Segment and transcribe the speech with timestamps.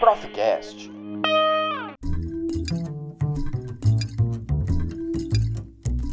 [0.00, 0.90] Profcast.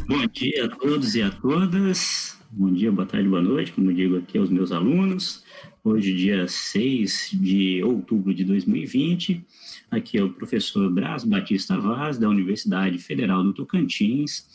[0.06, 2.38] Bom dia a todos e a todas.
[2.50, 5.42] Bom dia, boa tarde, boa noite, como digo aqui aos meus alunos.
[5.82, 9.42] Hoje, dia 6 de outubro de 2020.
[9.90, 14.46] Aqui é o professor Braz Batista Vaz, da Universidade Federal do Tocantins,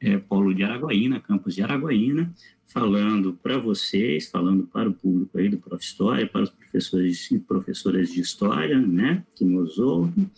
[0.00, 2.32] é, Polo de Araguaína, campus de Araguaína,
[2.66, 5.82] falando para vocês, falando para o público aí do Prof.
[5.82, 10.30] História, para os professores e professoras de História, né, que nos ouvem.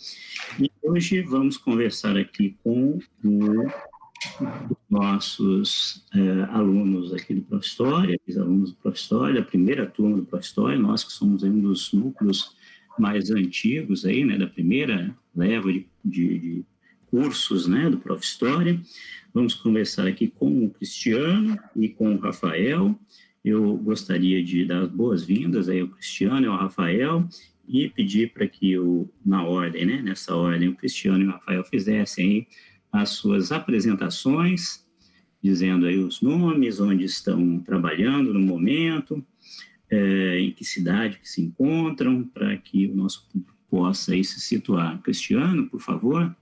[0.61, 3.67] E hoje vamos conversar aqui com o
[4.91, 7.67] nossos é, alunos aqui do Prof.
[7.67, 8.99] História, os alunos do Prof.
[8.99, 10.45] História, a primeira turma do Prof.
[10.45, 12.57] História, nós que somos um dos núcleos
[12.99, 16.65] mais antigos aí, né, da primeira leva de, de, de
[17.07, 18.25] cursos, né, do Prof.
[18.25, 18.81] História.
[19.39, 22.99] Vamos conversar aqui com o Cristiano e com o Rafael.
[23.45, 27.25] Eu gostaria de dar as boas-vindas aí ao Cristiano e ao Rafael
[27.69, 31.63] e pedir para que, o, na ordem, né, nessa ordem, o Cristiano e o Rafael
[31.63, 32.49] fizessem
[32.91, 34.85] as suas apresentações,
[35.41, 39.25] dizendo aí os nomes, onde estão trabalhando no momento,
[39.89, 44.41] é, em que cidade que se encontram, para que o nosso público possa aí se
[44.41, 45.01] situar.
[45.01, 46.37] Cristiano, por favor.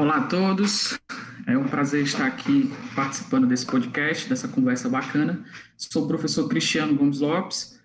[0.00, 0.98] Olá a todos,
[1.46, 5.44] é um prazer estar aqui participando desse podcast, dessa conversa bacana.
[5.76, 7.78] Sou o professor Cristiano Gomes Lopes,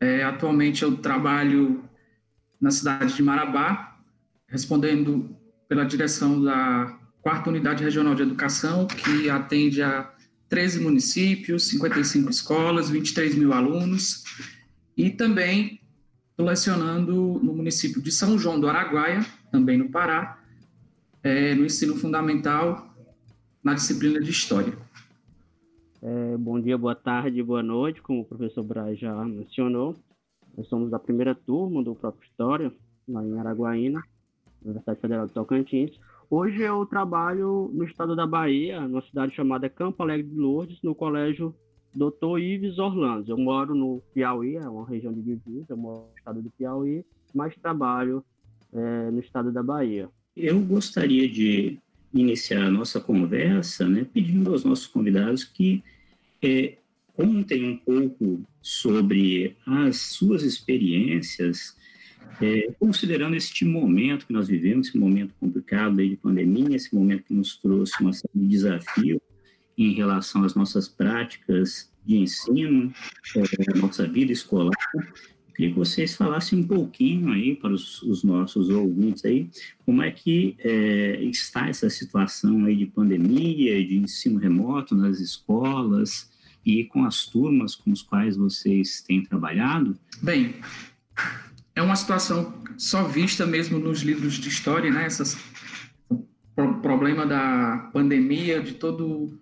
[0.00, 1.84] é, atualmente eu trabalho
[2.60, 3.96] na cidade de Marabá,
[4.48, 5.36] respondendo
[5.68, 10.12] pela direção da quarta unidade regional de educação, que atende a
[10.48, 14.24] 13 municípios, 55 escolas, 23 mil alunos,
[14.96, 15.80] e também
[16.36, 20.41] lecionando no município de São João do Araguaia, também no Pará,
[21.22, 22.88] é, no ensino fundamental,
[23.62, 24.76] na disciplina de História.
[26.02, 29.94] É, bom dia, boa tarde, boa noite, como o professor Braz já mencionou.
[30.56, 32.72] Nós somos da primeira turma do próprio História,
[33.08, 34.02] lá em Araguaína,
[34.62, 35.92] Universidade Federal de Tocantins.
[36.28, 40.94] Hoje eu trabalho no estado da Bahia, numa cidade chamada Campo Alegre de Lourdes, no
[40.94, 41.54] colégio
[41.94, 42.38] Dr.
[42.40, 43.30] Ives Orlando.
[43.30, 47.04] Eu moro no Piauí, é uma região de divisa, eu moro no estado do Piauí,
[47.32, 48.24] mas trabalho
[48.72, 50.08] é, no estado da Bahia.
[50.36, 51.78] Eu gostaria de
[52.12, 55.82] iniciar a nossa conversa né, pedindo aos nossos convidados que
[56.42, 56.78] é,
[57.14, 61.76] contem um pouco sobre as suas experiências,
[62.40, 67.24] é, considerando este momento que nós vivemos, esse momento complicado aí de pandemia, esse momento
[67.24, 69.20] que nos trouxe uma série de desafios
[69.76, 72.92] em relação às nossas práticas de ensino,
[73.36, 74.72] é, nossa vida escolar,
[75.54, 79.48] Queria que vocês falassem um pouquinho aí para os, os nossos ouvintes aí,
[79.84, 86.30] como é que é, está essa situação aí de pandemia, de ensino remoto nas escolas
[86.64, 89.96] e com as turmas com as quais vocês têm trabalhado?
[90.22, 90.54] Bem,
[91.74, 95.04] é uma situação só vista mesmo nos livros de história, né?
[95.04, 95.36] Essas,
[96.08, 99.38] o problema da pandemia, de todo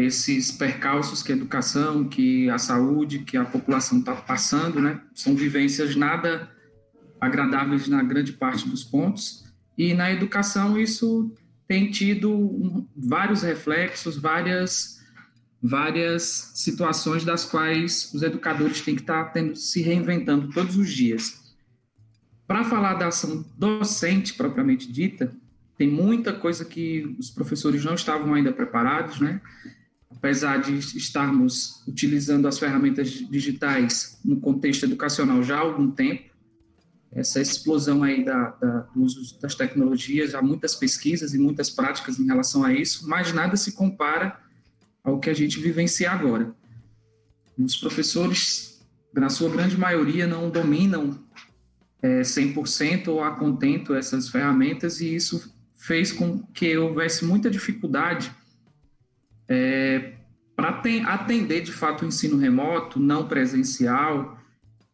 [0.00, 5.00] esses percalços que a educação, que a saúde, que a população está passando, né?
[5.14, 6.48] São vivências nada
[7.20, 9.44] agradáveis na grande parte dos pontos.
[9.76, 11.30] E na educação isso
[11.68, 14.98] tem tido vários reflexos, várias
[15.62, 20.90] várias situações das quais os educadores têm que estar tá tendo, se reinventando todos os
[20.90, 21.38] dias.
[22.46, 25.30] Para falar da ação docente propriamente dita,
[25.76, 29.42] tem muita coisa que os professores não estavam ainda preparados, né?
[30.20, 36.28] Apesar de estarmos utilizando as ferramentas digitais no contexto educacional já há algum tempo,
[37.10, 42.20] essa explosão aí da, da, do uso das tecnologias, há muitas pesquisas e muitas práticas
[42.20, 44.38] em relação a isso, mas nada se compara
[45.02, 46.54] ao que a gente vivencia agora.
[47.58, 51.18] Os professores, na sua grande maioria, não dominam
[52.02, 58.30] é, 100% ou a contento essas ferramentas e isso fez com que houvesse muita dificuldade
[59.50, 60.12] é,
[60.54, 64.38] para atender de fato o ensino remoto, não presencial,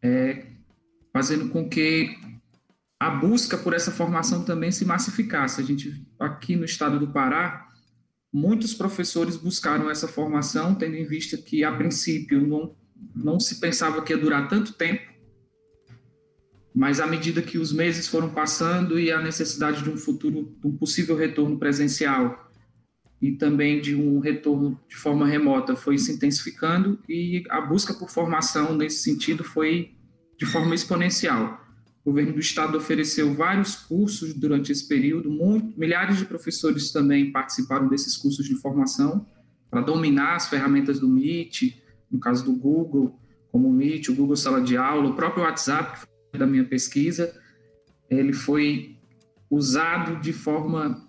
[0.02, 0.46] é,
[1.12, 2.16] fazendo com que
[2.98, 5.60] a busca por essa formação também se massificasse.
[5.60, 7.68] A gente, aqui no estado do Pará,
[8.32, 12.74] muitos professores buscaram essa formação, tendo em vista que, a princípio, não,
[13.14, 15.14] não se pensava que ia durar tanto tempo,
[16.74, 20.66] mas à medida que os meses foram passando e a necessidade de um futuro, de
[20.66, 22.45] um possível retorno presencial
[23.20, 28.10] e também de um retorno de forma remota foi se intensificando e a busca por
[28.10, 29.94] formação nesse sentido foi
[30.38, 31.60] de forma exponencial.
[32.04, 37.32] O governo do estado ofereceu vários cursos durante esse período, muito, milhares de professores também
[37.32, 39.26] participaram desses cursos de formação
[39.70, 41.74] para dominar as ferramentas do Meet,
[42.10, 43.18] no caso do Google,
[43.50, 47.34] como o Meet, o Google Sala de Aula, o próprio WhatsApp, da minha pesquisa,
[48.10, 48.96] ele foi
[49.50, 51.04] usado de forma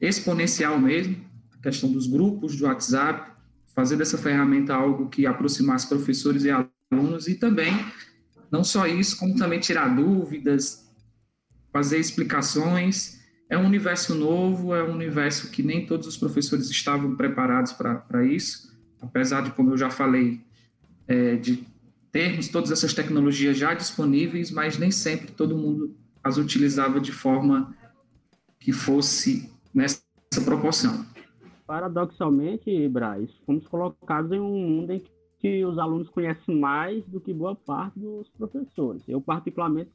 [0.00, 1.16] exponencial mesmo,
[1.58, 3.32] a questão dos grupos do WhatsApp,
[3.74, 7.72] fazer dessa ferramenta algo que aproximasse professores e alunos e também
[8.50, 10.88] não só isso, como também tirar dúvidas,
[11.72, 13.18] fazer explicações.
[13.48, 18.26] É um universo novo, é um universo que nem todos os professores estavam preparados para
[18.26, 20.40] isso, apesar de, como eu já falei,
[21.06, 21.66] é, de
[22.10, 27.74] termos todas essas tecnologias já disponíveis, mas nem sempre todo mundo as utilizava de forma
[28.58, 30.02] que fosse nessa
[30.44, 31.06] proporção.
[31.68, 35.02] Paradoxalmente, Braz, fomos colocados em um mundo em
[35.38, 39.06] que os alunos conhecem mais do que boa parte dos professores.
[39.06, 39.90] Eu, particularmente,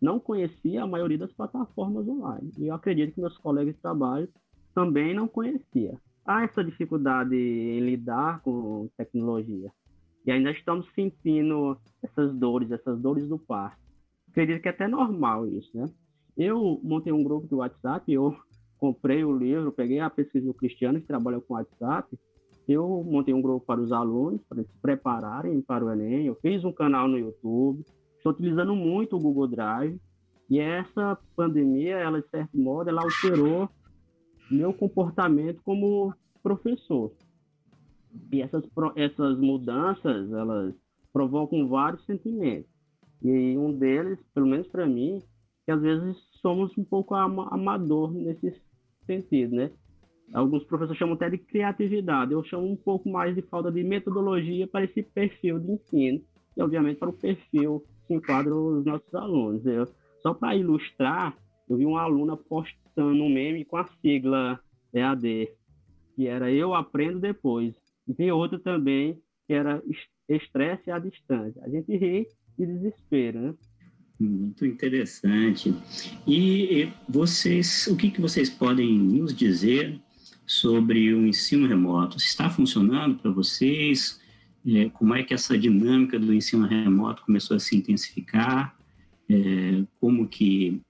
[0.00, 2.50] não conhecia a maioria das plataformas online.
[2.58, 4.28] E eu acredito que meus colegas de trabalho
[4.74, 5.96] também não conhecia.
[6.26, 9.70] Há essa dificuldade em lidar com tecnologia.
[10.26, 13.78] E ainda estamos sentindo essas dores, essas dores do parto.
[14.28, 15.86] Acredito que é até normal isso, né?
[16.36, 18.36] Eu montei um grupo do WhatsApp, eu
[18.82, 22.18] comprei o livro, peguei a pesquisa do Cristiano, que trabalha com WhatsApp,
[22.66, 26.26] eu montei um grupo para os alunos, para eles se prepararem para o Enem.
[26.26, 27.84] Eu fiz um canal no YouTube.
[28.16, 30.00] Estou utilizando muito o Google Drive.
[30.50, 33.68] E essa pandemia, ela, de certo modo, ela alterou
[34.50, 36.12] meu comportamento como
[36.42, 37.12] professor.
[38.32, 38.64] E essas,
[38.96, 40.74] essas mudanças, elas
[41.12, 42.68] provocam vários sentimentos.
[43.22, 45.22] E um deles, pelo menos para mim,
[45.64, 48.52] que às vezes somos um pouco amador nesse
[49.04, 49.70] sentido, né?
[50.32, 52.32] Alguns professores chamam até de criatividade.
[52.32, 56.22] Eu chamo um pouco mais de falta de metodologia para esse perfil de ensino.
[56.56, 59.64] E, obviamente, para o perfil que enquadra os nossos alunos.
[59.66, 59.86] Eu,
[60.22, 61.36] só para ilustrar,
[61.68, 64.58] eu vi uma aluna postando um meme com a sigla
[64.94, 65.48] EAD,
[66.14, 67.74] que era Eu Aprendo Depois.
[68.08, 69.82] E tem outro também, que era
[70.28, 71.62] Estresse à Distância.
[71.62, 72.26] A gente ri
[72.58, 73.54] de desespero, né?
[74.22, 75.74] Muito interessante.
[76.26, 80.00] E vocês, o que, que vocês podem nos dizer
[80.46, 82.16] sobre o ensino remoto.
[82.16, 84.20] Está funcionando para vocês?
[84.66, 88.76] É, como é que essa dinâmica do ensino remoto começou a se intensificar?
[89.28, 90.80] É, como que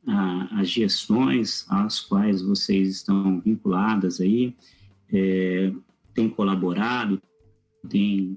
[0.50, 4.55] as gestões às quais vocês estão vinculadas aí
[5.12, 5.73] é,
[6.12, 7.23] têm colaborado,
[7.88, 8.37] têm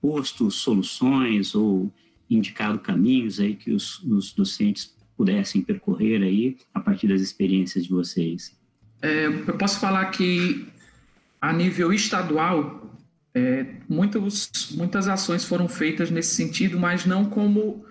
[0.00, 1.90] posto soluções ou
[2.30, 7.90] indicado caminhos aí que os, os docentes pudessem percorrer aí a partir das experiências de
[7.90, 8.56] vocês?
[9.02, 10.66] É, eu posso falar que,
[11.40, 12.96] a nível estadual,
[13.34, 17.84] é, muitas ações foram feitas nesse sentido, mas não como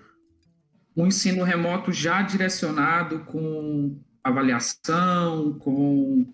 [0.96, 6.26] um ensino remoto já direcionado com avaliação, com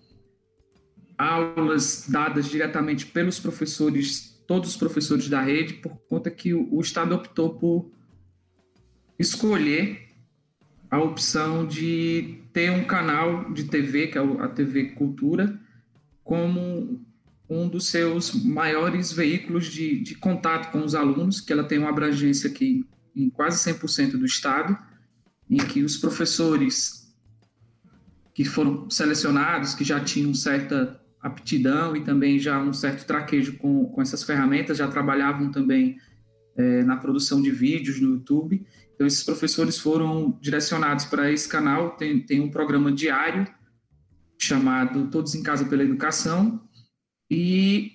[1.17, 6.81] aulas dadas diretamente pelos professores, todos os professores da rede, por conta que o, o
[6.81, 7.91] Estado optou por
[9.17, 10.07] escolher
[10.89, 15.59] a opção de ter um canal de TV, que é a TV Cultura,
[16.23, 17.05] como
[17.49, 21.89] um dos seus maiores veículos de, de contato com os alunos, que ela tem uma
[21.89, 24.77] abrangência aqui em quase 100% do estado,
[25.49, 27.13] em que os professores
[28.33, 33.85] que foram selecionados, que já tinham certa aptidão e também já um certo traquejo com,
[33.85, 35.97] com essas ferramentas, já trabalhavam também
[36.55, 38.65] é, na produção de vídeos no YouTube
[38.95, 41.91] então, esses professores foram direcionados para esse canal.
[41.91, 43.45] Tem, tem um programa diário
[44.39, 46.61] chamado Todos em Casa pela Educação
[47.29, 47.91] e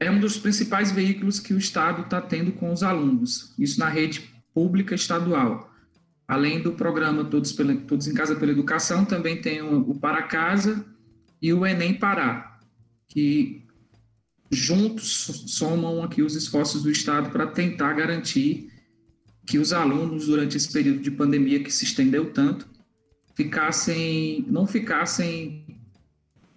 [0.00, 3.88] é um dos principais veículos que o Estado está tendo com os alunos, isso na
[3.88, 5.70] rede pública estadual.
[6.26, 10.22] Além do programa Todos, pela, Todos em Casa pela Educação, também tem o, o Para
[10.22, 10.84] Casa
[11.44, 12.58] e o Enem Pará,
[13.06, 13.66] que
[14.50, 18.72] juntos somam aqui os esforços do Estado para tentar garantir
[19.44, 22.66] que os alunos, durante esse período de pandemia que se estendeu tanto,
[23.34, 25.66] ficassem, não ficassem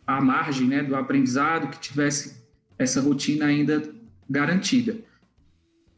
[0.06, 2.42] à margem né, do aprendizado, que tivesse
[2.80, 3.94] essa rotina ainda
[4.30, 4.98] garantida.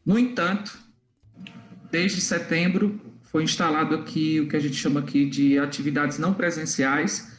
[0.04, 0.76] No entanto,
[1.92, 7.38] desde setembro foi instalado aqui o que a gente chama aqui de atividades não presenciais,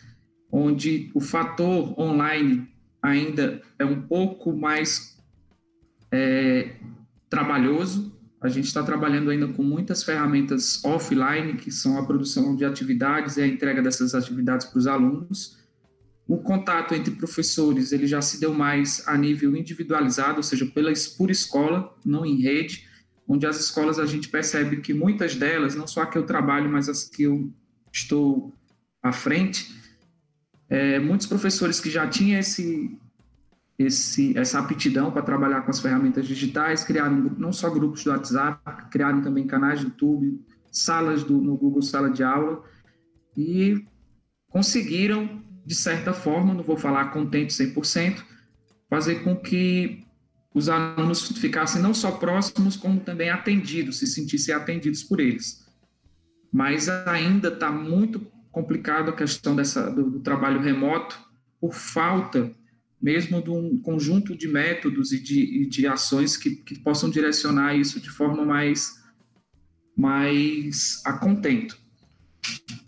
[0.52, 2.68] onde o fator online
[3.02, 5.18] ainda é um pouco mais
[6.12, 6.76] é,
[7.30, 12.66] trabalhoso, a gente está trabalhando ainda com muitas ferramentas offline, que são a produção de
[12.66, 15.60] atividades e a entrega dessas atividades para os alunos.
[16.28, 20.92] O contato entre professores ele já se deu mais a nível individualizado, ou seja, pela,
[21.18, 22.88] por escola, não em rede,
[23.28, 26.70] onde as escolas a gente percebe que muitas delas, não só a que eu trabalho,
[26.70, 27.54] mas as que eu
[27.94, 28.54] estou
[29.04, 29.81] à frente,
[30.72, 32.98] é, muitos professores que já tinham esse,
[33.78, 38.90] esse, essa aptidão para trabalhar com as ferramentas digitais, criaram não só grupos do WhatsApp,
[38.90, 40.40] criaram também canais do YouTube,
[40.72, 42.64] salas do, no Google Sala de Aula,
[43.36, 43.86] e
[44.48, 48.24] conseguiram, de certa forma, não vou falar contente 100%,
[48.90, 50.06] fazer com que
[50.54, 55.66] os alunos ficassem não só próximos, como também atendidos, se sentissem atendidos por eles.
[56.50, 61.20] Mas ainda está muito complicado a questão dessa, do, do trabalho remoto,
[61.60, 62.54] por falta
[63.02, 68.00] mesmo de um conjunto de métodos e de, de ações que, que, possam direcionar isso
[68.00, 69.02] de forma mais,
[69.98, 71.80] mais a contento.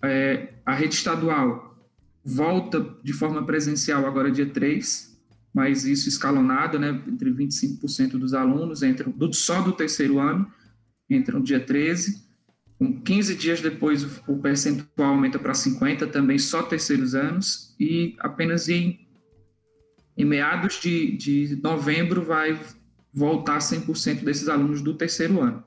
[0.03, 1.74] É, a rede estadual
[2.24, 5.20] volta de forma presencial agora dia 3,
[5.53, 10.50] mas isso escalonado, né, entre 25% dos alunos entram do, só do terceiro ano,
[11.10, 12.23] entram dia 13,
[12.84, 18.68] com 15 dias depois o percentual aumenta para 50, também só terceiros anos, e apenas
[18.68, 19.00] em
[20.16, 22.60] em meados de, de novembro vai
[23.12, 25.63] voltar 100% desses alunos do terceiro ano.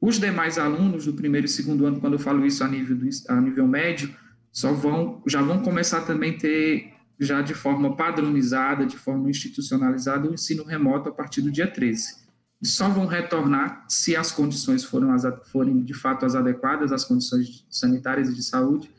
[0.00, 3.06] Os demais alunos do primeiro e segundo ano, quando eu falo isso a nível, do,
[3.28, 4.16] a nível médio,
[4.50, 10.30] só vão, já vão começar também a ter, já de forma padronizada, de forma institucionalizada,
[10.30, 12.19] o ensino remoto a partir do dia 13.
[12.62, 17.66] Só vão retornar se as condições foram as, forem de fato as adequadas, as condições
[17.70, 18.90] sanitárias e de saúde,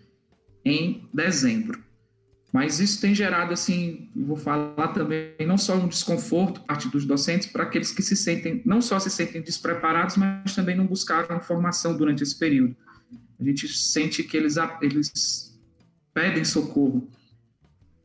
[0.65, 1.83] em dezembro.
[2.51, 7.47] Mas isso tem gerado, assim, vou falar também, não só um desconforto parte dos docentes,
[7.47, 11.95] para aqueles que se sentem, não só se sentem despreparados, mas também não buscaram formação
[11.95, 12.75] durante esse período.
[13.39, 15.57] A gente sente que eles, eles
[16.13, 17.09] pedem socorro.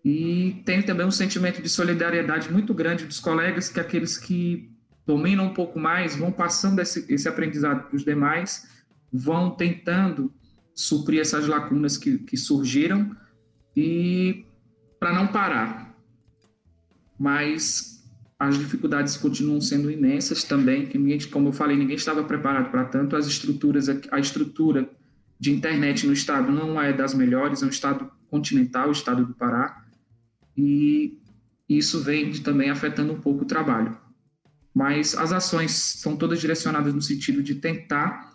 [0.04, 4.70] E tem também um sentimento de solidariedade muito grande dos colegas, que aqueles que
[5.06, 8.68] dominam um pouco mais vão passando esse, esse aprendizado para os demais,
[9.12, 10.32] vão tentando
[10.74, 13.16] suprir essas lacunas que, que surgiram
[13.74, 14.44] e
[14.98, 15.94] para não parar.
[17.18, 18.04] Mas
[18.38, 22.84] as dificuldades continuam sendo imensas também, que ninguém, como eu falei, ninguém estava preparado para
[22.84, 23.16] tanto.
[23.16, 24.90] As estruturas, a estrutura
[25.38, 29.34] de internet no estado não é das melhores, é um estado continental, o estado do
[29.34, 29.84] Pará,
[30.56, 31.18] e
[31.68, 33.96] isso vem também afetando um pouco o trabalho.
[34.76, 38.34] Mas as ações são todas direcionadas no sentido de tentar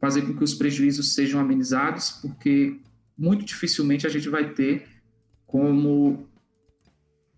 [0.00, 2.80] fazer com que os prejuízos sejam amenizados, porque
[3.18, 4.88] muito dificilmente a gente vai ter
[5.44, 6.26] como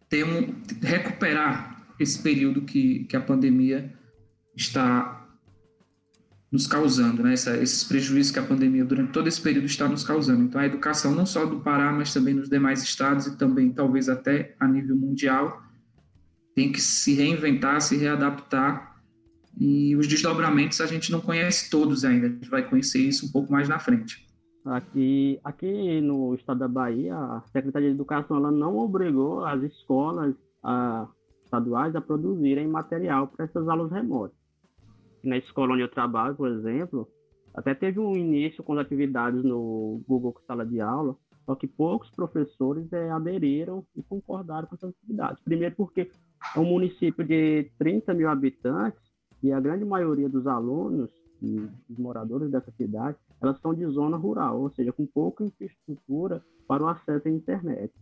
[0.09, 3.93] ter um, recuperar esse período que, que a pandemia
[4.55, 5.29] está
[6.53, 7.33] nos causando, né?
[7.33, 10.45] Essa, esses prejuízos que a pandemia durante todo esse período está nos causando.
[10.45, 14.09] Então, a educação não só do Pará, mas também nos demais estados e também talvez
[14.09, 15.69] até a nível mundial
[16.61, 19.01] tem que se reinventar, se readaptar
[19.59, 22.27] e os desdobramentos a gente não conhece todos ainda.
[22.27, 24.27] A gente vai conhecer isso um pouco mais na frente.
[24.67, 30.35] Aqui, aqui no estado da Bahia, a Secretaria de Educação ela não obrigou as escolas
[30.63, 31.09] a,
[31.43, 34.37] estaduais a produzirem material para essas aulas remotas.
[35.25, 37.09] Na escola onde eu trabalho, por exemplo,
[37.55, 42.11] até teve um início com as atividades no Google Sala de Aula, só que poucos
[42.11, 45.43] professores é, aderiram e concordaram com essas atividades.
[45.43, 46.11] Primeiro porque
[46.55, 49.01] é um município de 30 mil habitantes
[49.43, 51.11] e a grande maioria dos alunos
[51.43, 56.45] e os moradores dessa cidade elas são de zona rural, ou seja, com pouca infraestrutura
[56.69, 57.93] para o acesso à internet.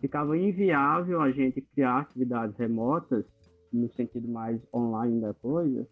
[0.00, 3.24] Ficava inviável a gente criar atividades remotas,
[3.72, 5.86] no sentido mais online da coisa,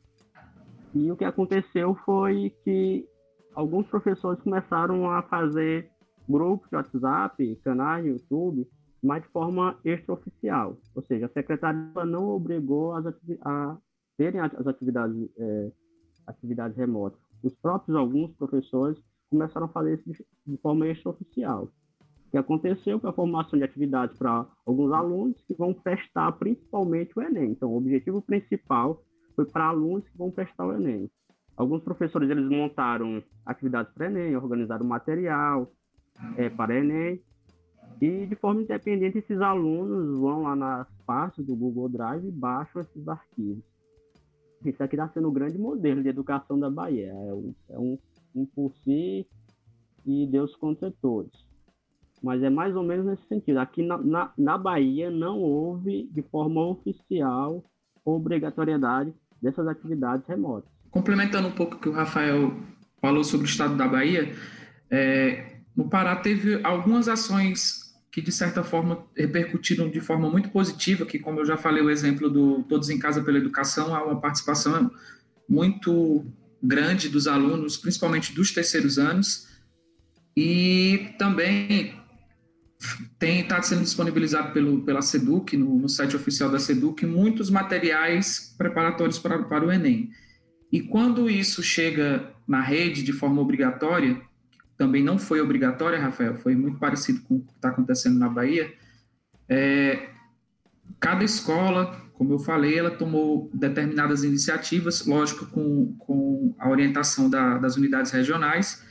[0.94, 3.06] e o que aconteceu foi que
[3.54, 5.90] alguns professores começaram a fazer
[6.28, 8.68] grupos de WhatsApp, canais no YouTube,
[9.02, 10.76] mas de forma extraoficial.
[10.94, 13.06] Ou seja, a secretaria não obrigou as
[13.42, 13.78] a
[14.16, 15.72] terem as atividades, é,
[16.26, 18.98] atividades remotas os próprios alguns professores
[19.30, 21.64] começaram a fazer isso de, forma extraoficial.
[22.26, 27.12] O que aconteceu foi a formação de atividades para alguns alunos que vão prestar principalmente
[27.16, 27.52] o Enem.
[27.52, 29.02] Então, o objetivo principal
[29.34, 31.10] foi para alunos que vão prestar o Enem.
[31.56, 35.72] Alguns professores eles montaram atividades para Enem, organizaram material
[36.36, 37.22] é, para Enem,
[38.00, 42.82] e de forma independente esses alunos vão lá nas pastas do Google Drive e baixam
[42.82, 43.64] esses arquivos.
[44.64, 47.06] Isso aqui está sendo o grande modelo de educação da Bahia.
[47.08, 47.98] É um, é um,
[48.34, 49.26] um por si
[50.04, 51.46] e Deus contra todos.
[52.22, 53.58] Mas é mais ou menos nesse sentido.
[53.58, 57.64] Aqui na, na, na Bahia não houve, de forma oficial,
[58.04, 60.70] obrigatoriedade dessas atividades remotas.
[60.90, 62.52] Complementando um pouco o que o Rafael
[63.00, 64.32] falou sobre o estado da Bahia,
[64.90, 71.04] é, no Pará teve algumas ações que de certa forma repercutiram de forma muito positiva,
[71.04, 74.20] que como eu já falei o exemplo do Todos em Casa pela Educação, há uma
[74.20, 74.90] participação
[75.48, 76.26] muito
[76.62, 79.46] grande dos alunos, principalmente dos terceiros anos,
[80.36, 81.94] e também
[83.18, 88.54] tem está sendo disponibilizado pelo, pela SEDUC, no, no, site oficial da SEDUC, muitos materiais
[88.56, 90.10] preparatórios para, para o Enem.
[90.70, 94.20] E quando isso chega na rede de forma obrigatória,
[94.78, 98.72] também não foi obrigatória, Rafael, foi muito parecido com o que está acontecendo na Bahia,
[99.48, 100.10] é,
[101.00, 107.58] cada escola, como eu falei, ela tomou determinadas iniciativas, lógico, com, com a orientação da,
[107.58, 108.84] das unidades regionais,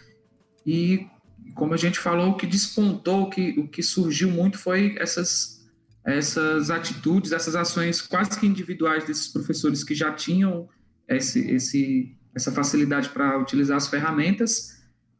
[0.65, 1.07] e
[1.55, 5.65] como a gente falou, o que despontou, o que, o que surgiu muito foi essas,
[6.03, 10.67] essas atitudes, essas ações quase que individuais desses professores que já tinham
[11.07, 14.76] esse, esse, essa facilidade para utilizar as ferramentas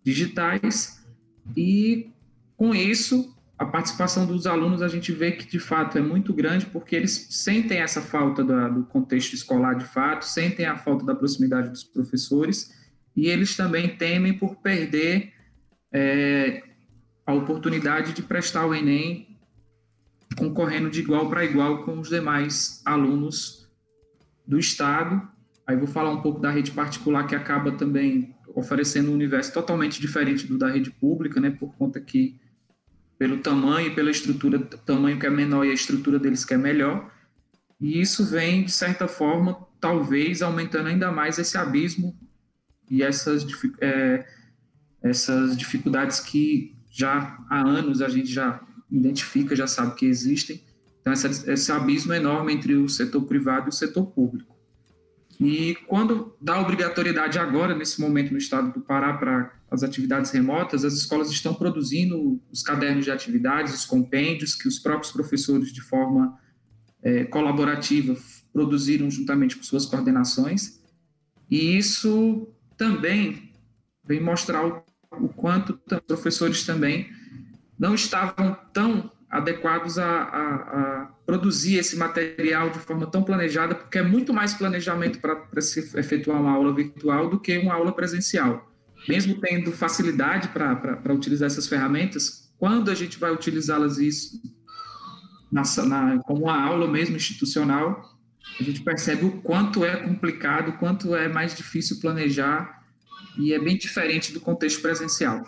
[0.07, 1.05] digitais
[1.55, 2.09] e
[2.55, 6.65] com isso a participação dos alunos a gente vê que de fato é muito grande
[6.65, 11.13] porque eles sentem essa falta do, do contexto escolar de fato, sentem a falta da
[11.13, 12.73] proximidade dos professores
[13.13, 15.33] e eles também temem por perder
[15.91, 16.63] é,
[17.25, 19.37] a oportunidade de prestar o Enem
[20.37, 23.67] concorrendo de igual para igual com os demais alunos
[24.45, 25.27] do Estado.
[25.65, 30.01] Aí vou falar um pouco da rede particular, que acaba também oferecendo um universo totalmente
[30.01, 32.39] diferente do da rede pública, né, por conta que,
[33.17, 36.57] pelo tamanho e pela estrutura, tamanho que é menor e a estrutura deles que é
[36.57, 37.13] melhor,
[37.79, 42.17] e isso vem, de certa forma, talvez aumentando ainda mais esse abismo
[42.89, 43.45] e essas
[43.79, 44.25] é,
[45.03, 48.59] essas dificuldades que já há anos a gente já
[48.91, 50.63] identifica, já sabe que existem.
[50.99, 54.56] Então, essa, esse abismo enorme entre o setor privado e o setor público.
[55.39, 60.83] E quando dá obrigatoriedade agora, nesse momento no estado do Pará, para as atividades remotas,
[60.83, 65.81] as escolas estão produzindo os cadernos de atividades, os compêndios que os próprios professores, de
[65.81, 66.37] forma
[67.03, 68.17] é, colaborativa,
[68.51, 70.81] produziram juntamente com suas coordenações.
[71.49, 73.51] E isso também
[74.03, 77.09] vem mostrar o o quanto os professores também
[77.77, 83.97] não estavam tão adequados a, a, a, produzir esse material de forma tão planejada, porque
[83.97, 88.71] é muito mais planejamento para se efetuar uma aula virtual do que uma aula presencial.
[89.07, 94.41] Mesmo tendo facilidade para utilizar essas ferramentas, quando a gente vai utilizá-las isso
[95.51, 98.17] na, na, como uma aula mesmo institucional,
[98.59, 102.83] a gente percebe o quanto é complicado, o quanto é mais difícil planejar
[103.37, 105.45] e é bem diferente do contexto presencial.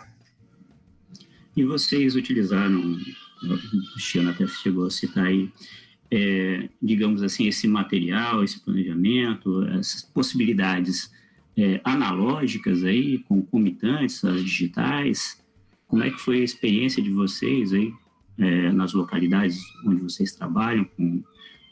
[1.56, 2.96] E vocês utilizaram,
[3.42, 5.50] o Cristiano até chegou a citar aí,
[6.10, 11.10] é, digamos assim, esse material, esse planejamento, essas possibilidades
[11.56, 15.40] é, analógicas aí, concomitantes às digitais.
[15.86, 17.92] Como é que foi a experiência de vocês aí
[18.38, 21.22] é, nas localidades onde vocês trabalham com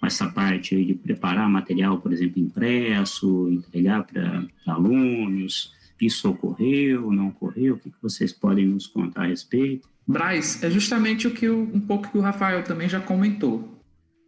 [0.02, 5.72] essa parte aí de preparar material, por exemplo, impresso, entregar para alunos,
[6.06, 7.74] isso ocorreu, não ocorreu?
[7.74, 9.88] O que, vocês podem nos contar a respeito?
[10.06, 13.82] Braz, é justamente o que o, um pouco que o Rafael também já comentou.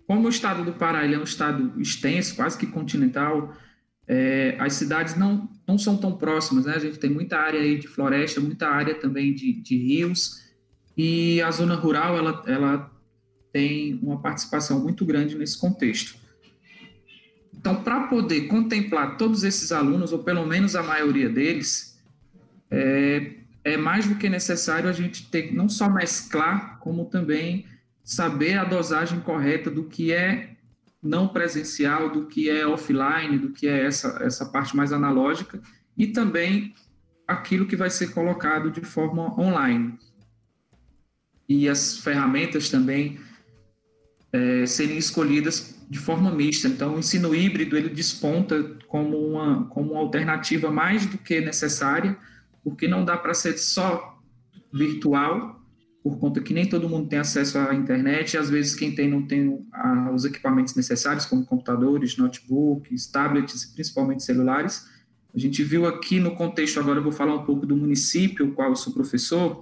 [0.06, 3.54] Como o estado do Pará é um estado extenso, quase que continental,
[4.06, 6.74] é, as cidades não, não são tão próximas, né?
[6.74, 10.42] A gente tem muita área aí de floresta, muita área também de, de rios,
[10.96, 12.90] e a zona rural ela, ela
[13.52, 16.19] tem uma participação muito grande nesse contexto.
[17.60, 22.02] Então, para poder contemplar todos esses alunos, ou pelo menos a maioria deles,
[22.70, 27.66] é, é mais do que necessário a gente ter não só mesclar, como também
[28.02, 30.56] saber a dosagem correta do que é
[31.02, 35.60] não presencial, do que é offline, do que é essa, essa parte mais analógica,
[35.98, 36.74] e também
[37.28, 39.98] aquilo que vai ser colocado de forma online.
[41.46, 43.20] E as ferramentas também
[44.32, 46.68] é, serem escolhidas de forma mista.
[46.68, 52.16] Então, o ensino híbrido ele desponta como uma, como uma alternativa mais do que necessária,
[52.62, 54.16] porque não dá para ser só
[54.72, 55.60] virtual,
[56.00, 59.10] por conta que nem todo mundo tem acesso à internet, e às vezes quem tem
[59.10, 64.86] não tem a, os equipamentos necessários, como computadores, notebooks, tablets, principalmente celulares.
[65.34, 68.52] A gente viu aqui no contexto, agora eu vou falar um pouco do município, o
[68.52, 69.60] qual eu sou professor,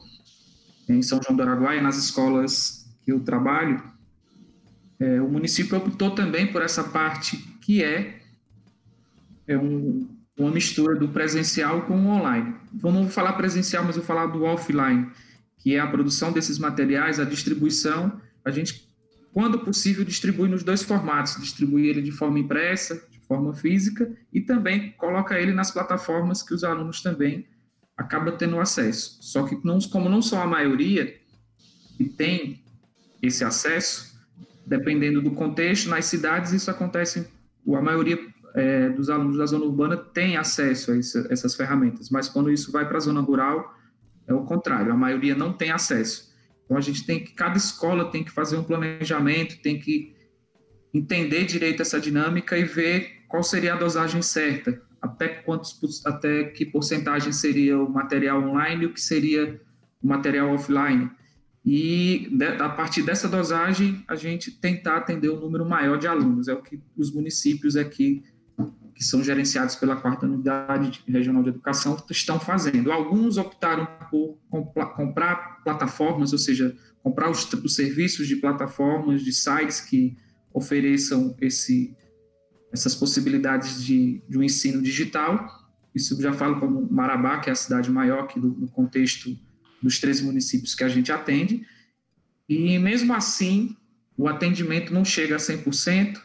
[0.87, 3.83] em São João do Araguaia, nas escolas que eu trabalho,
[5.01, 8.21] é, o município optou também por essa parte que é,
[9.47, 12.55] é um, uma mistura do presencial com o online.
[12.73, 15.11] Vamos falar presencial, mas vou falar do offline,
[15.59, 18.21] que é a produção desses materiais, a distribuição.
[18.45, 18.89] A gente,
[19.33, 24.41] quando possível, distribui nos dois formatos: distribui ele de forma impressa, de forma física, e
[24.41, 27.47] também coloca ele nas plataformas que os alunos também
[27.97, 29.19] acabam tendo acesso.
[29.21, 31.17] Só que, não, como não são a maioria
[31.97, 32.63] que tem
[33.21, 34.18] esse acesso,
[34.69, 37.27] dependendo do contexto, nas cidades isso acontece,
[37.75, 38.19] a maioria
[38.55, 42.71] é, dos alunos da zona urbana têm acesso a essa, essas ferramentas, mas quando isso
[42.71, 43.75] vai para a zona rural,
[44.27, 46.29] é o contrário, a maioria não tem acesso.
[46.65, 50.15] Então a gente tem que, cada escola tem que fazer um planejamento, tem que
[50.93, 56.67] entender direito essa dinâmica e ver qual seria a dosagem certa, até quantos, até que
[56.67, 59.59] porcentagem seria o material online e o que seria
[60.03, 61.11] o material offline.
[61.65, 66.49] E a partir dessa dosagem, a gente tentar atender um número maior de alunos.
[66.49, 68.23] É o que os municípios aqui,
[68.95, 72.91] que são gerenciados pela quarta unidade regional de educação, estão fazendo.
[72.91, 74.39] Alguns optaram por
[74.97, 80.17] comprar plataformas, ou seja, comprar os, os serviços de plataformas, de sites que
[80.53, 81.95] ofereçam esse,
[82.73, 85.47] essas possibilidades de, de um ensino digital.
[85.95, 89.37] Isso eu já falo como Marabá, que é a cidade maior aqui do, contexto
[89.83, 91.67] dos 13 municípios que a gente atende.
[92.49, 93.77] E mesmo assim,
[94.17, 96.21] o atendimento não chega a 100%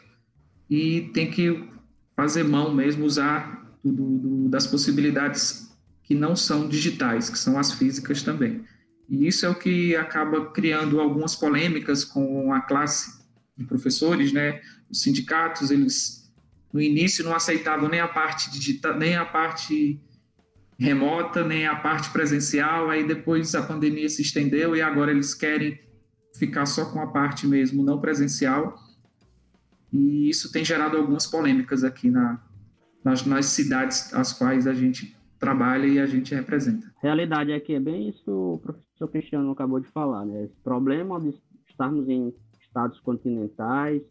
[0.68, 1.68] e tem que
[2.16, 5.70] fazer mão mesmo, usar do, do, das possibilidades
[6.02, 8.64] que não são digitais, que são as físicas também.
[9.08, 13.22] E isso é o que acaba criando algumas polêmicas com a classe
[13.56, 14.60] de professores, né?
[14.90, 16.24] Os sindicatos, eles
[16.72, 20.00] no início não aceitavam nem a parte digital, nem a parte
[20.78, 25.78] remota, nem a parte presencial, aí depois a pandemia se estendeu e agora eles querem
[26.36, 28.74] ficar só com a parte mesmo não presencial.
[29.92, 32.42] E isso tem gerado algumas polêmicas aqui na,
[33.04, 36.86] nas, nas cidades as quais a gente trabalha e a gente representa.
[36.98, 40.44] A realidade é que é bem isso que o professor Cristiano acabou de falar, né?
[40.44, 41.34] Esse problema de
[41.68, 44.02] estarmos em estados continentais,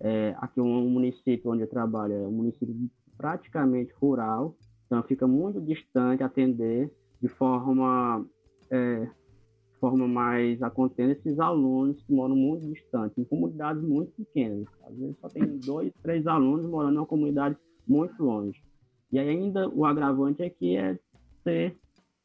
[0.00, 2.74] é, aqui um município onde eu trabalho é um município
[3.18, 8.24] praticamente rural, então fica muito distante atender de forma,
[8.70, 9.08] é,
[9.80, 14.66] forma mais acontecendo esses alunos que moram muito distante, em comunidades muito pequenas.
[14.84, 18.60] Às vezes só tem dois, três alunos morando em uma comunidade muito longe.
[19.10, 20.98] E ainda o agravante é que é
[21.42, 21.76] ser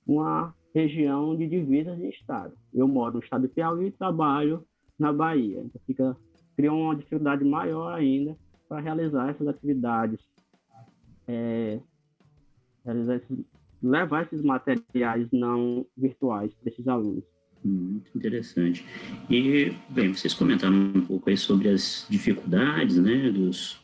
[0.06, 2.54] uma região de divisas de estado.
[2.74, 4.64] Eu moro no estado de Piauí e trabalho
[4.98, 5.62] na Bahia.
[5.62, 6.16] Então fica
[6.56, 10.20] cria uma dificuldade maior ainda para realizar essas atividades
[11.28, 11.80] é,
[12.86, 13.22] realizar
[13.82, 17.24] levar esses materiais não virtuais para esses alunos.
[17.64, 18.86] Muito interessante.
[19.30, 23.80] E, bem, vocês comentaram um pouco aí sobre as dificuldades, né, dos,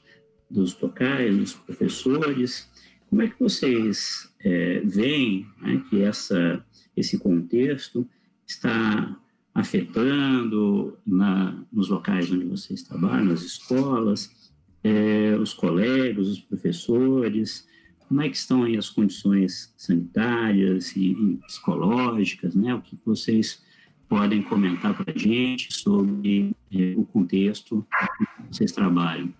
[0.49, 2.69] dos locais, dos professores.
[3.09, 6.63] Como é que vocês é, veem né, que essa,
[6.95, 8.07] esse contexto
[8.45, 9.15] está
[9.53, 14.51] afetando na, nos locais onde vocês trabalham, nas escolas,
[14.83, 17.67] é, os colegas, os professores,
[18.07, 22.73] como é que estão aí as condições sanitárias e, e psicológicas, né?
[22.73, 23.61] O que vocês
[24.07, 27.85] podem comentar para a gente sobre é, o contexto
[28.17, 29.33] que vocês trabalham?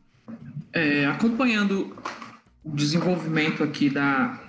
[0.73, 1.95] É, acompanhando
[2.63, 4.43] o desenvolvimento aqui da,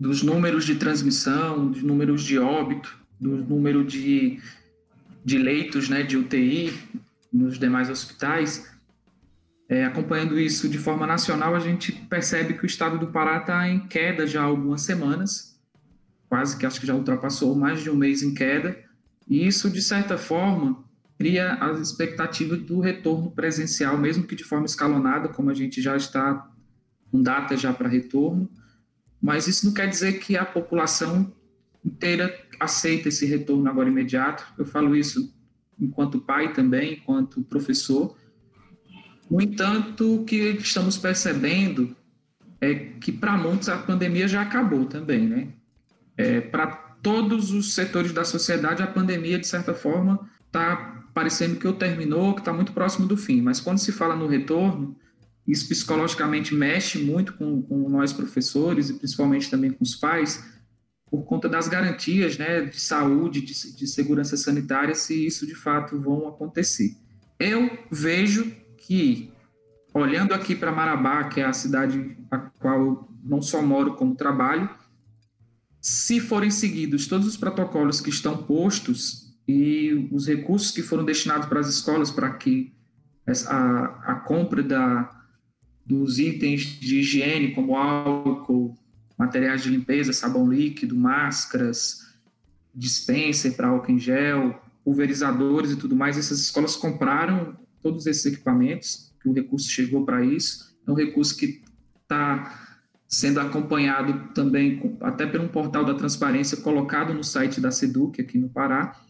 [0.00, 4.40] dos números de transmissão, dos números de óbito, do número de,
[5.22, 6.72] de leitos né, de UTI
[7.30, 8.66] nos demais hospitais,
[9.68, 13.68] é, acompanhando isso de forma nacional, a gente percebe que o estado do Pará está
[13.68, 15.60] em queda já há algumas semanas,
[16.28, 18.78] quase que acho que já ultrapassou mais de um mês em queda,
[19.28, 20.82] e isso, de certa forma,
[21.18, 25.96] cria a expectativa do retorno presencial, mesmo que de forma escalonada, como a gente já
[25.96, 26.50] está
[27.10, 28.48] com data já para retorno,
[29.20, 31.32] mas isso não quer dizer que a população
[31.84, 34.44] inteira aceita esse retorno agora imediato.
[34.56, 35.34] Eu falo isso
[35.78, 38.16] enquanto pai também, enquanto professor,
[39.30, 41.94] no entanto, o que estamos percebendo
[42.60, 45.48] é que para muitos a pandemia já acabou também, né?
[46.16, 46.66] É, para
[47.02, 52.34] todos os setores da sociedade, a pandemia, de certa forma, está parecendo que ou terminou,
[52.34, 53.40] que está muito próximo do fim.
[53.40, 54.96] Mas quando se fala no retorno,
[55.46, 60.44] isso psicologicamente mexe muito com, com nós professores e principalmente também com os pais,
[61.10, 65.98] por conta das garantias né, de saúde, de, de segurança sanitária, se isso de fato
[65.98, 66.96] vão acontecer.
[67.38, 68.52] Eu vejo
[68.88, 69.30] que,
[69.92, 74.70] olhando aqui para Marabá, que é a cidade a qual não só moro como trabalho,
[75.78, 81.46] se forem seguidos todos os protocolos que estão postos e os recursos que foram destinados
[81.46, 82.72] para as escolas para que
[83.46, 85.22] a, a compra da,
[85.84, 88.74] dos itens de higiene, como álcool,
[89.18, 92.14] materiais de limpeza, sabão líquido, máscaras,
[92.74, 99.12] dispenser para álcool em gel, pulverizadores e tudo mais, essas escolas compraram todos esses equipamentos,
[99.20, 100.76] que o recurso chegou para isso.
[100.86, 101.62] É um recurso que
[102.02, 102.68] está
[103.08, 108.50] sendo acompanhado também até pelo portal da transparência colocado no site da Seduc aqui no
[108.50, 109.00] Pará.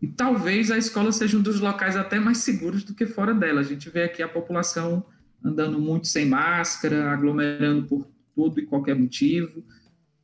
[0.00, 3.60] E talvez a escola seja um dos locais até mais seguros do que fora dela.
[3.60, 5.06] A gente vê aqui a população
[5.42, 9.64] andando muito sem máscara, aglomerando por todo e qualquer motivo.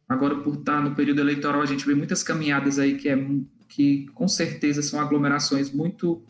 [0.06, 3.16] Agora, por estar no período eleitoral, a gente vê muitas caminhadas aí que, é,
[3.68, 6.22] que com certeza são aglomerações muito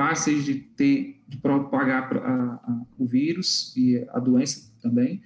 [0.00, 5.20] fáceis de ter, de propagar a, a, o vírus e a doença também.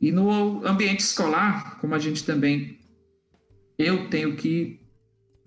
[0.00, 2.80] E no ambiente escolar, como a gente também,
[3.78, 4.80] eu tenho que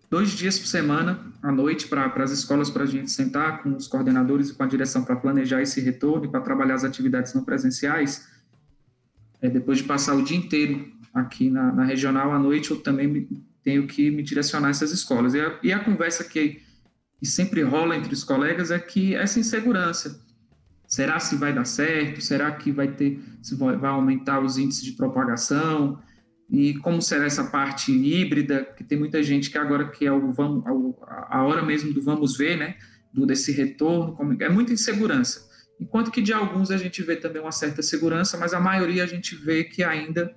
[0.10, 3.88] dois dias por semana, à noite, para as escolas, para a gente sentar com os
[3.88, 7.44] coordenadores e com a direção para planejar esse retorno e para trabalhar as atividades não
[7.44, 8.26] presenciais.
[9.42, 13.06] É, depois de passar o dia inteiro aqui na, na regional, à noite, eu também
[13.06, 13.28] me,
[13.62, 15.34] tenho que me direcionar a essas escolas.
[15.34, 16.62] E a, e a conversa que,
[17.26, 20.24] que sempre rola entre os colegas é que essa insegurança
[20.88, 22.22] Será se vai dar certo?
[22.22, 26.00] Será que vai ter, se vai, aumentar os índices de propagação?
[26.48, 28.64] E como será essa parte híbrida?
[28.64, 30.64] Que tem muita gente que agora que é o vamos,
[31.28, 32.76] a hora mesmo do vamos ver, né?
[33.12, 35.50] Do desse retorno, é muita insegurança.
[35.82, 39.08] Enquanto que de alguns a gente vê também uma certa segurança, mas a maioria a
[39.08, 40.36] gente vê que ainda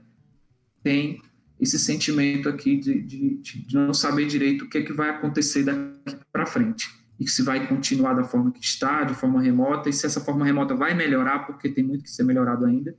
[0.83, 1.20] tem
[1.61, 5.64] esse sentimento aqui de, de, de não saber direito o que, é que vai acontecer
[5.64, 9.92] daqui para frente e se vai continuar da forma que está, de forma remota, e
[9.92, 12.97] se essa forma remota vai melhorar, porque tem muito que ser melhorado ainda.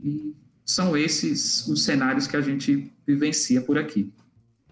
[0.00, 4.12] E são esses os cenários que a gente vivencia por aqui.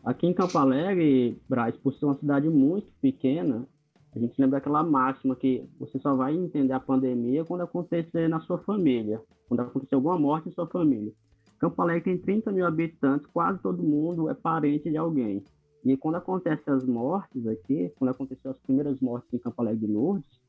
[0.05, 3.67] Aqui em Campo Alegre, Braz, por ser uma cidade muito pequena,
[4.15, 8.41] a gente lembra aquela máxima que você só vai entender a pandemia quando acontecer na
[8.41, 11.13] sua família, quando acontecer alguma morte em sua família.
[11.61, 15.45] Campo Alegre tem 30 mil habitantes, quase todo mundo é parente de alguém.
[15.85, 19.93] E quando acontecem as mortes aqui, quando aconteceu as primeiras mortes em Campo Alegre de
[19.93, 20.41] Lourdes,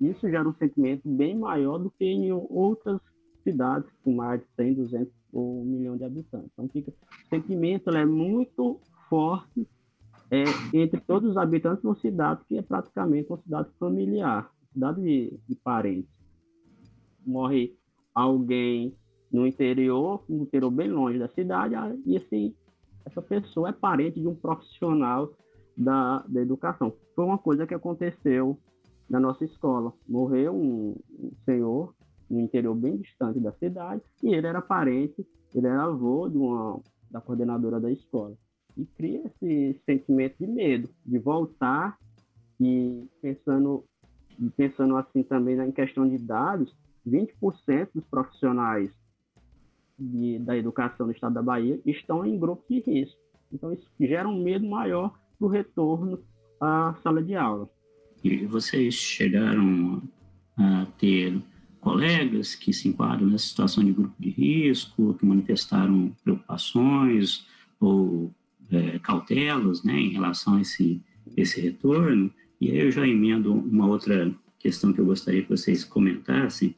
[0.00, 2.98] isso gera um sentimento bem maior do que em outras
[3.44, 6.50] cidades com mais de 100, 200 ou 1 milhão de habitantes.
[6.52, 9.68] Então, fica, o sentimento é muito forte
[10.30, 15.02] é, entre todos os habitantes de uma cidade que é praticamente uma cidade familiar, cidade
[15.02, 16.10] de, de parentes.
[17.24, 17.76] Morre
[18.14, 18.94] alguém
[19.32, 22.54] no interior, no interior bem longe da cidade, e assim
[23.04, 25.32] essa pessoa é parente de um profissional
[25.76, 26.92] da, da educação.
[27.16, 28.58] Foi uma coisa que aconteceu
[29.08, 29.92] na nossa escola.
[30.08, 31.94] Morreu um, um senhor
[32.30, 36.80] no interior bem distante da cidade e ele era parente, ele era avô de uma
[37.10, 38.36] da coordenadora da escola.
[38.76, 41.98] E cria esse sentimento de medo, de voltar
[42.60, 43.84] e pensando
[44.56, 46.74] pensando assim também em questão de dados,
[47.06, 48.90] 20% dos profissionais
[50.10, 53.20] de, da educação do estado da Bahia estão em grupos de risco.
[53.52, 56.18] Então, isso gera um medo maior do retorno
[56.60, 57.68] à sala de aula.
[58.24, 60.02] E vocês chegaram
[60.56, 61.42] a ter
[61.80, 67.46] colegas que se enquadram nessa situação de grupo de risco, que manifestaram preocupações
[67.80, 68.32] ou
[68.70, 71.02] é, cautelas né, em relação a esse,
[71.36, 72.32] esse retorno?
[72.60, 76.74] E aí eu já emendo uma outra questão que eu gostaria que vocês comentassem,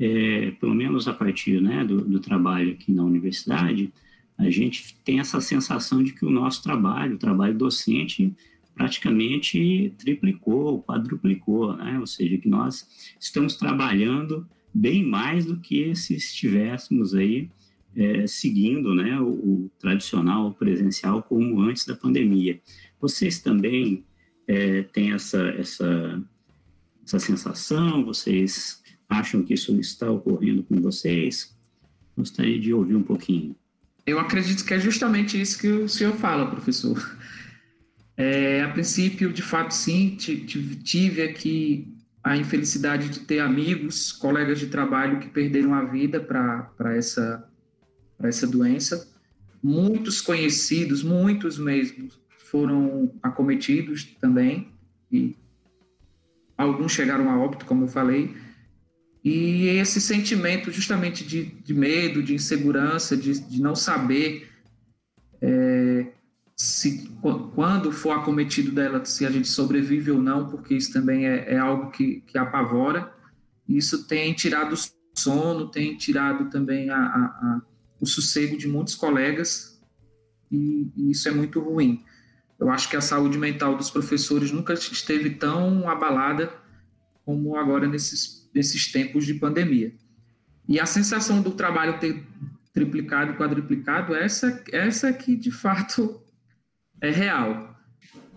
[0.00, 3.92] é, pelo menos a partir né, do, do, trabalho aqui na universidade,
[4.38, 8.34] a gente tem essa sensação de que o nosso trabalho, o trabalho docente,
[8.74, 11.98] praticamente triplicou, quadruplicou, né?
[12.00, 17.50] ou seja, que nós estamos trabalhando bem mais do que se estivéssemos aí
[17.94, 22.58] é, seguindo né, o, o, tradicional presencial como antes da pandemia.
[22.98, 24.02] Vocês também
[24.46, 26.22] é, têm essa, essa,
[27.04, 28.04] essa sensação?
[28.04, 28.79] Vocês
[29.10, 31.54] acham que isso está ocorrendo com vocês?
[32.16, 33.56] Gostaria de ouvir um pouquinho.
[34.06, 37.18] Eu acredito que é justamente isso que o senhor fala, professor.
[38.16, 41.92] É, a princípio, de fato, sim, tive aqui
[42.22, 47.48] a infelicidade de ter amigos, colegas de trabalho que perderam a vida para essa,
[48.22, 49.08] essa doença.
[49.62, 52.08] Muitos conhecidos, muitos mesmo,
[52.50, 54.68] foram acometidos também,
[55.10, 55.36] e
[56.58, 58.34] alguns chegaram a óbito, como eu falei.
[59.22, 64.50] E esse sentimento justamente de, de medo, de insegurança, de, de não saber
[65.42, 66.06] é,
[66.56, 67.08] se
[67.54, 71.58] quando for acometido dela, se a gente sobrevive ou não, porque isso também é, é
[71.58, 73.12] algo que, que apavora.
[73.68, 77.62] Isso tem tirado o sono, tem tirado também a, a, a,
[78.00, 79.80] o sossego de muitos colegas,
[80.50, 82.04] e, e isso é muito ruim.
[82.58, 86.52] Eu acho que a saúde mental dos professores nunca esteve tão abalada
[87.24, 89.94] como agora nesses nesses tempos de pandemia.
[90.68, 92.24] E a sensação do trabalho ter
[92.72, 96.22] triplicado, quadriplicado, essa, essa é que de fato
[97.00, 97.76] é real.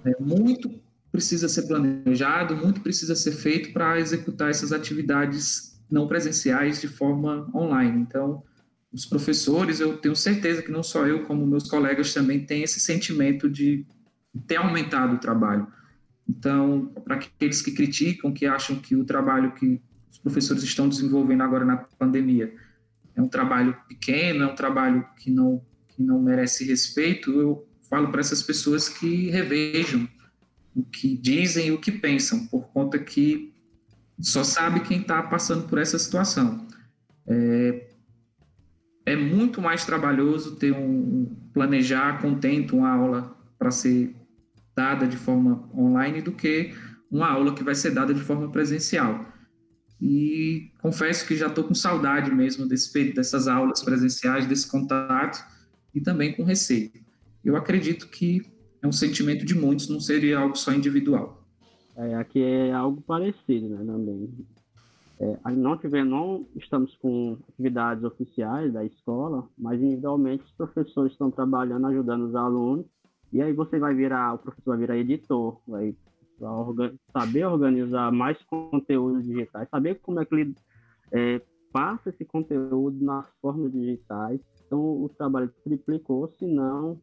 [0.06, 6.82] É, muito precisa ser planejado, muito precisa ser feito para executar essas atividades não presenciais
[6.82, 8.02] de forma online.
[8.02, 8.44] Então,
[8.92, 12.80] os professores, eu tenho certeza que não só eu, como meus colegas também têm esse
[12.80, 13.86] sentimento de
[14.48, 15.68] ter aumentado o trabalho.
[16.28, 19.82] Então, para aqueles que criticam, que acham que o trabalho que
[20.14, 22.54] os professores estão desenvolvendo agora na pandemia
[23.16, 28.10] é um trabalho pequeno, é um trabalho que não, que não merece respeito, eu falo
[28.10, 30.08] para essas pessoas que revejam
[30.76, 33.54] o que dizem e o que pensam, por conta que
[34.20, 36.66] só sabe quem está passando por essa situação.
[37.28, 37.90] É,
[39.06, 44.16] é muito mais trabalhoso ter um planejar contento uma aula para ser
[44.76, 46.74] dada de forma online do que
[47.12, 49.33] uma aula que vai ser dada de forma presencial.
[50.06, 55.42] E confesso que já estou com saudade mesmo desse, dessas aulas presenciais, desse contato
[55.96, 56.92] e também com receio.
[57.42, 58.42] Eu acredito que
[58.82, 61.42] é um sentimento de muitos, não seria algo só individual.
[61.96, 64.30] É, aqui é algo parecido, né, também.
[65.22, 71.32] É, não, tivemos, não estamos com atividades oficiais da escola, mas individualmente os professores estão
[71.32, 72.86] trabalhando, ajudando os alunos,
[73.32, 75.96] e aí você vai virar, o professor vai virar editor, vai
[77.12, 80.56] saber organizar mais conteúdos digitais, saber como é que ele
[81.12, 84.40] é, passa esse conteúdo nas formas digitais.
[84.66, 87.00] Então, o trabalho triplicou, se não,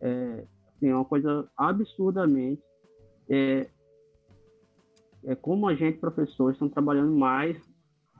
[0.00, 2.62] é, assim, é uma coisa absurdamente.
[3.28, 3.68] É,
[5.24, 7.56] é como a gente, professores, estão trabalhando mais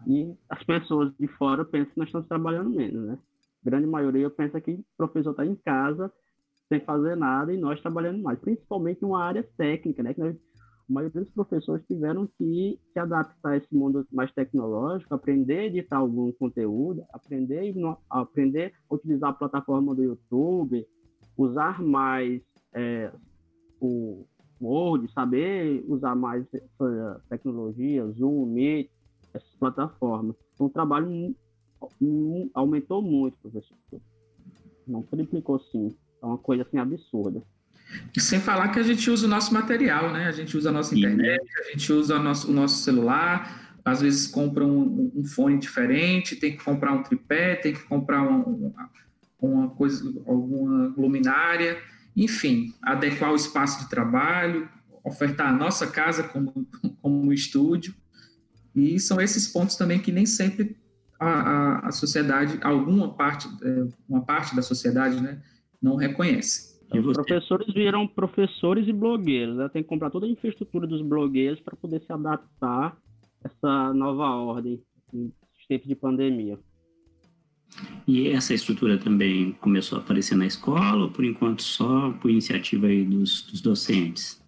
[0.07, 3.19] e as pessoas de fora pensam que nós estamos trabalhando menos, né?
[3.65, 6.13] Grande maioria pensa que o professor está em casa
[6.69, 10.15] sem fazer nada e nós trabalhando mais, principalmente uma área técnica, né?
[10.15, 10.37] Que nós,
[10.89, 15.65] a maioria dos professores tiveram que se adaptar a esse mundo mais tecnológico, aprender a
[15.67, 17.75] editar algum conteúdo, aprender,
[18.11, 20.87] aprender a utilizar a plataforma do YouTube,
[21.37, 22.43] usar mais
[22.75, 23.13] é,
[23.81, 24.25] o
[24.61, 28.91] Word, saber usar mais essa tecnologia, Zoom, Meet,
[29.35, 30.37] essas plataformas.
[30.55, 31.35] Então, o trabalho
[32.55, 33.77] aumentou muito, professor.
[34.87, 35.97] Não triplicou, sim.
[36.23, 37.43] É uma coisa assim absurda.
[38.17, 40.27] E sem falar que a gente usa o nosso material, né?
[40.27, 44.01] A gente usa a nossa internet, a gente usa o nosso, o nosso celular, às
[44.01, 48.91] vezes compra um, um, fone diferente, tem que comprar um tripé, tem que comprar uma,
[49.41, 51.79] uma coisa, alguma luminária,
[52.17, 54.69] enfim, adequar o espaço de trabalho,
[55.05, 56.67] ofertar a nossa casa como,
[57.03, 57.95] como um estúdio.
[58.75, 60.77] E são esses pontos também que nem sempre
[61.19, 65.41] a, a, a sociedade, alguma parte, é, uma parte da sociedade, né,
[65.81, 66.72] não reconhece.
[66.99, 69.69] Os professores viram professores e blogueiros, né?
[69.69, 72.97] Tem que comprar toda a infraestrutura dos blogueiros para poder se adaptar
[73.43, 75.33] a essa nova ordem em
[75.69, 76.59] tempos de pandemia.
[78.07, 82.87] E essa estrutura também começou a aparecer na escola ou por enquanto só por iniciativa
[82.87, 84.43] aí dos, dos docentes?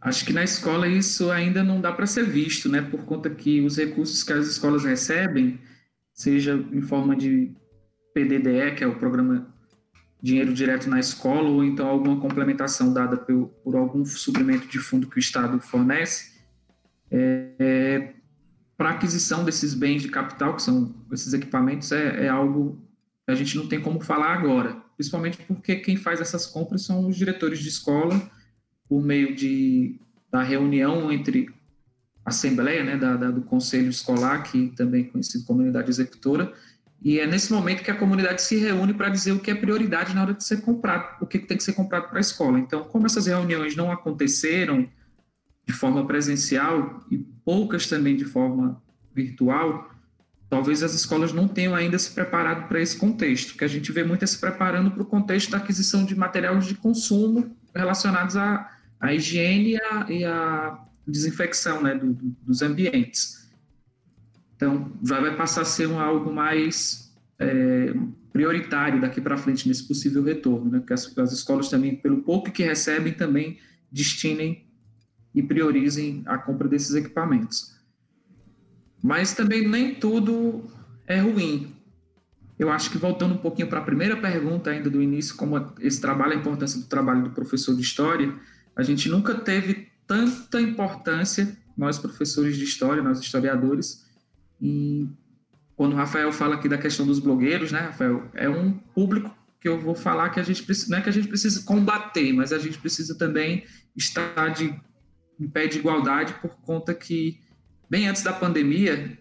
[0.00, 2.82] Acho que na escola isso ainda não dá para ser visto, né?
[2.82, 5.60] Por conta que os recursos que as escolas recebem,
[6.12, 7.52] seja em forma de
[8.14, 9.51] PDDE, que é o Programa
[10.22, 15.08] Dinheiro Direto na Escola, ou então alguma complementação dada por, por algum suprimento de fundo
[15.08, 16.32] que o Estado fornece,
[17.10, 18.14] é, é,
[18.76, 22.80] para aquisição desses bens de capital, que são esses equipamentos, é, é algo
[23.26, 27.08] que a gente não tem como falar agora, principalmente porque quem faz essas compras são
[27.08, 28.30] os diretores de escola,
[28.88, 29.98] por meio de,
[30.30, 31.48] da reunião entre
[32.24, 36.52] a Assembleia, né, da, da, do Conselho Escolar, que também é conhecido como unidade executora,
[37.04, 40.14] e é nesse momento que a comunidade se reúne para dizer o que é prioridade
[40.14, 42.60] na hora de ser comprado, o que tem que ser comprado para a escola.
[42.60, 44.88] Então, como essas reuniões não aconteceram
[45.66, 48.80] de forma presencial e poucas também de forma
[49.12, 49.90] virtual,
[50.48, 54.04] talvez as escolas não tenham ainda se preparado para esse contexto, que a gente vê
[54.04, 59.12] muito se preparando para o contexto da aquisição de materiais de consumo relacionados à, à
[59.12, 63.41] higiene e à, e à desinfecção né, do, do, dos ambientes.
[64.62, 67.92] Então, já vai passar a ser um, algo mais é,
[68.32, 70.78] prioritário daqui para frente nesse possível retorno, né?
[70.78, 73.58] Porque as, as, escolas também, pelo pouco que recebem, também
[73.90, 74.64] destinem
[75.34, 77.74] e priorizem a compra desses equipamentos.
[79.02, 80.62] Mas também nem tudo
[81.08, 81.74] é ruim.
[82.56, 86.00] Eu acho que voltando um pouquinho para a primeira pergunta ainda do início, como esse
[86.00, 88.32] trabalho, a importância do trabalho do professor de história,
[88.76, 94.01] a gente nunca teve tanta importância, nós professores de história, nós historiadores,
[94.62, 95.08] e
[95.74, 99.68] quando o Rafael fala aqui da questão dos blogueiros, né, Rafael, é um público que
[99.68, 102.52] eu vou falar que a gente precisa, não é que a gente precisa combater, mas
[102.52, 103.64] a gente precisa também
[103.96, 104.72] estar de,
[105.40, 107.40] em pé de igualdade por conta que,
[107.90, 109.18] bem antes da pandemia,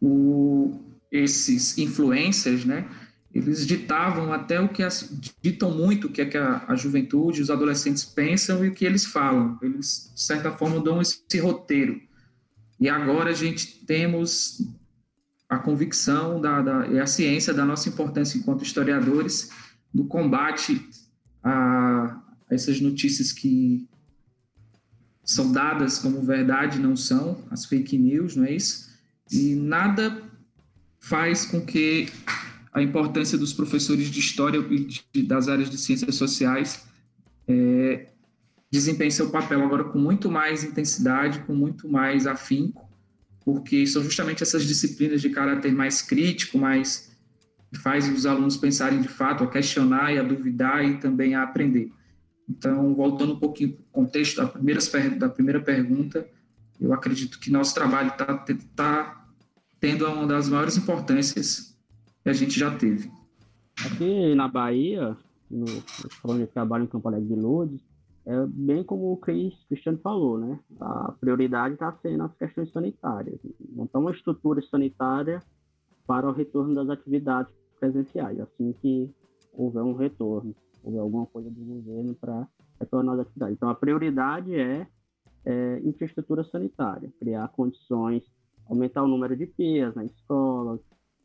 [0.00, 0.80] o,
[1.12, 2.88] esses influencers, né,
[3.32, 5.08] eles ditavam até o que as,
[5.40, 8.84] ditam muito o que é que a, a, juventude, os adolescentes pensam e o que
[8.84, 9.58] eles falam.
[9.60, 12.00] Eles, de certa forma, dão esse, esse roteiro.
[12.78, 14.66] E agora a gente temos
[15.48, 19.50] a convicção da, da, e a ciência da nossa importância enquanto historiadores
[19.92, 20.84] do combate
[21.42, 22.20] a,
[22.50, 23.88] a essas notícias que
[25.22, 28.90] são dadas como verdade, não são, as fake news, não é isso?
[29.30, 30.22] E nada
[30.98, 32.08] faz com que
[32.72, 34.60] a importância dos professores de história
[35.14, 36.84] e das áreas de ciências sociais
[37.46, 38.08] é,
[38.74, 42.90] desempenhe seu papel agora com muito mais intensidade, com muito mais afinco,
[43.44, 47.16] porque são justamente essas disciplinas de caráter mais crítico, mais
[47.72, 51.44] que faz os alunos pensarem de fato, a questionar e a duvidar e também a
[51.44, 51.92] aprender.
[52.48, 54.80] Então, voltando um pouquinho para o contexto da primeira,
[55.16, 56.28] da primeira pergunta,
[56.80, 58.44] eu acredito que nosso trabalho está
[58.74, 59.26] tá
[59.78, 61.78] tendo uma das maiores importâncias
[62.24, 63.08] que a gente já teve.
[63.86, 65.16] Aqui na Bahia,
[65.48, 65.66] no,
[66.22, 67.93] falando de trabalho em Campo Alegre de Lourdes,
[68.26, 70.58] é bem como o Chris Cristiano falou, né?
[70.80, 73.38] A prioridade está sendo as questões sanitárias.
[73.70, 75.40] Montar uma estrutura sanitária
[76.06, 79.10] para o retorno das atividades presenciais, assim que
[79.52, 82.48] houver um retorno, houver alguma coisa do governo para
[82.80, 83.56] retornar às atividades.
[83.56, 84.86] Então, a prioridade é,
[85.44, 88.22] é infraestrutura sanitária, criar condições,
[88.68, 90.78] aumentar o número de PIAs na escola,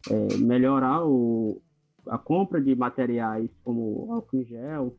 [0.10, 1.62] é, melhorar o,
[2.08, 4.98] a compra de materiais como álcool em gel,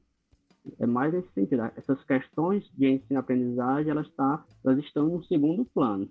[0.78, 1.62] é mais nesse sentido.
[1.76, 6.08] Essas questões de ensino-aprendizagem, elas, tá, elas estão no segundo plano.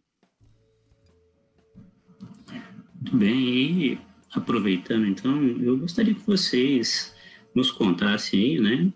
[2.95, 3.99] Muito bem, e
[4.33, 7.15] aproveitando então, eu gostaria que vocês
[7.55, 8.93] nos contassem aí, né,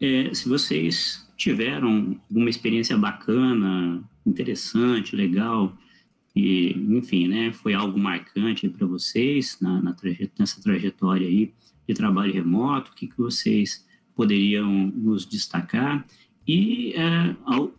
[0.00, 5.76] é, se vocês tiveram uma experiência bacana, interessante, legal,
[6.34, 9.96] e, enfim, né, foi algo marcante para vocês na, na
[10.38, 11.54] nessa trajetória aí
[11.88, 13.85] de trabalho remoto, o que, que vocês
[14.16, 16.04] poderiam nos destacar
[16.48, 17.72] e, é, ao,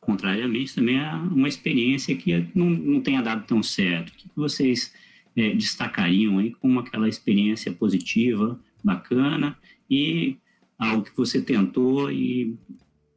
[0.00, 4.10] contrariamente, também é uma experiência que não, não tenha dado tão certo.
[4.10, 4.92] O que, vocês
[5.36, 9.56] é, destacariam aí como aquela experiência positiva, bacana
[9.90, 10.36] e
[10.78, 12.56] algo que você tentou e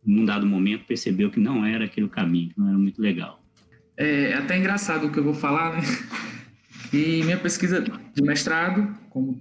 [0.06, 3.44] num dado momento percebeu que não era aquele caminho, que não era muito legal.
[3.96, 5.82] É até engraçado o que eu vou falar, né?
[6.92, 9.40] E minha pesquisa de mestrado, como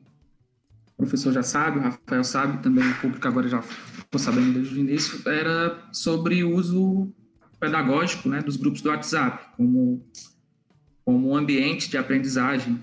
[0.99, 4.79] professor já sabe, o Rafael sabe, também o público agora já ficou sabendo desde o
[4.79, 7.15] início, era sobre o uso
[7.61, 10.05] pedagógico né, dos grupos do WhatsApp, como,
[11.05, 12.83] como um ambiente de aprendizagem,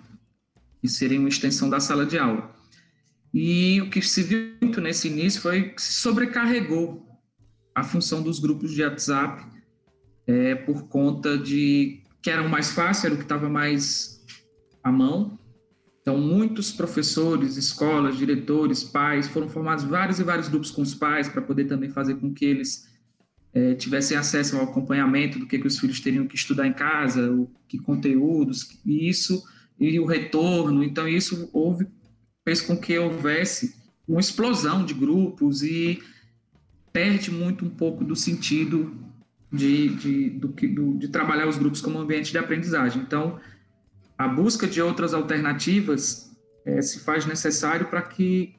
[0.82, 2.56] que seria uma extensão da sala de aula.
[3.34, 7.06] E o que se viu muito nesse início foi que se sobrecarregou
[7.76, 9.46] a função dos grupos de WhatsApp
[10.26, 14.24] é, por conta de que eram mais fácil, era o que estava mais
[14.82, 15.38] à mão.
[16.06, 21.28] Então, muitos professores, escolas, diretores, pais, foram formados vários e vários grupos com os pais
[21.28, 22.88] para poder também fazer com que eles
[23.52, 27.32] é, tivessem acesso ao acompanhamento do que, que os filhos teriam que estudar em casa,
[27.32, 29.44] o que conteúdos, e isso
[29.80, 30.84] e o retorno.
[30.84, 31.88] Então, isso houve
[32.48, 33.74] fez com que houvesse
[34.08, 36.00] uma explosão de grupos e
[36.94, 38.96] perde muito um pouco do sentido
[39.52, 43.02] de, de, do, de trabalhar os grupos como ambiente de aprendizagem.
[43.02, 43.40] Então,
[44.18, 46.32] a busca de outras alternativas
[46.66, 48.56] é, se faz necessário para que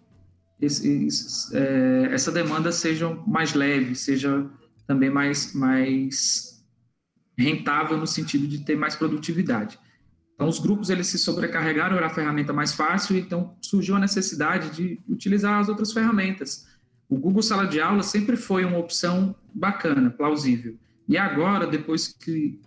[0.60, 1.08] esse,
[1.52, 4.48] é, essa demanda seja mais leve, seja
[4.86, 6.64] também mais, mais
[7.36, 9.78] rentável no sentido de ter mais produtividade.
[10.34, 14.70] Então, os grupos eles se sobrecarregaram, era a ferramenta mais fácil, então surgiu a necessidade
[14.70, 16.66] de utilizar as outras ferramentas.
[17.08, 20.76] O Google Sala de Aula sempre foi uma opção bacana, plausível.
[21.08, 22.60] E agora, depois que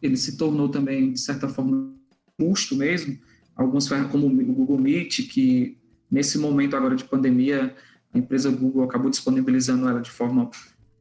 [0.00, 1.97] ele se tornou também, de certa forma,
[2.38, 3.18] custo mesmo,
[3.56, 5.76] algumas ferramentas como o Google Meet, que
[6.10, 7.74] nesse momento agora de pandemia,
[8.14, 10.48] a empresa Google acabou disponibilizando ela de forma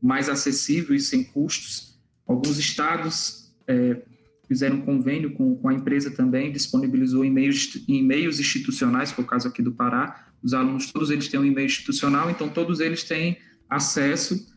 [0.01, 1.97] mais acessível e sem custos.
[2.27, 4.01] Alguns estados é,
[4.47, 9.61] fizeram convênio com, com a empresa também, disponibilizou e-mails, e-mails institucionais, foi o caso aqui
[9.61, 10.27] do Pará.
[10.41, 13.37] Os alunos, todos eles têm um e-mail institucional, então todos eles têm
[13.69, 14.47] acesso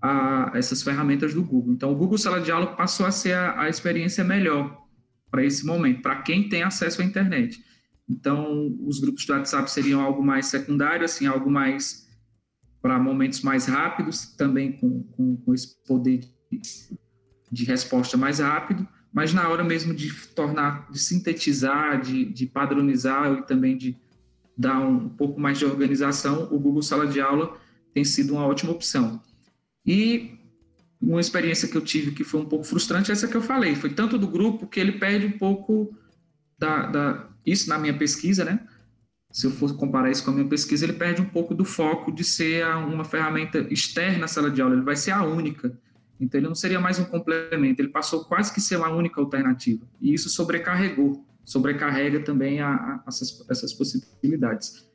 [0.00, 1.72] a essas ferramentas do Google.
[1.72, 4.87] Então, o Google Sala de Aula passou a ser a, a experiência melhor
[5.30, 7.62] para esse momento, para quem tem acesso à internet.
[8.08, 12.08] Então, os grupos do WhatsApp seriam algo mais secundário, assim, algo mais
[12.80, 16.20] para momentos mais rápidos, também com, com, com esse poder
[16.50, 16.60] de,
[17.50, 23.32] de resposta mais rápido mas na hora mesmo de tornar, de sintetizar, de, de padronizar
[23.32, 23.96] e também de
[24.56, 27.56] dar um pouco mais de organização, o Google Sala de Aula
[27.94, 29.22] tem sido uma ótima opção.
[29.86, 30.37] E
[31.00, 33.90] uma experiência que eu tive que foi um pouco frustrante, essa que eu falei, foi
[33.90, 35.94] tanto do grupo que ele perde um pouco
[36.58, 38.66] da, da isso na minha pesquisa, né?
[39.30, 42.10] Se eu for comparar isso com a minha pesquisa, ele perde um pouco do foco
[42.10, 45.78] de ser uma ferramenta externa à sala de aula, ele vai ser a única.
[46.20, 49.86] Então, ele não seria mais um complemento, ele passou quase que ser uma única alternativa.
[50.00, 54.88] E isso sobrecarregou, sobrecarrega também a, a, essas, essas possibilidades.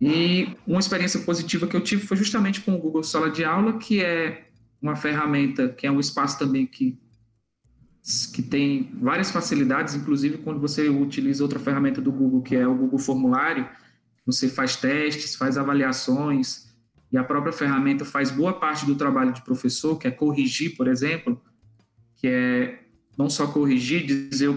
[0.00, 3.78] E uma experiência positiva que eu tive foi justamente com o Google Sala de Aula,
[3.78, 4.51] que é
[4.82, 6.98] uma ferramenta que é um espaço também que,
[8.34, 12.74] que tem várias facilidades, inclusive quando você utiliza outra ferramenta do Google, que é o
[12.74, 13.68] Google Formulário,
[14.26, 16.68] você faz testes, faz avaliações,
[17.12, 20.88] e a própria ferramenta faz boa parte do trabalho de professor, que é corrigir, por
[20.88, 21.40] exemplo,
[22.16, 22.82] que é
[23.16, 24.48] não só corrigir, dizer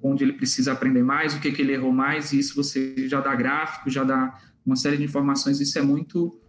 [0.00, 3.20] onde ele precisa aprender mais, o que, que ele errou mais, e isso você já
[3.20, 5.60] dá gráfico, já dá uma série de informações.
[5.60, 6.40] Isso é muito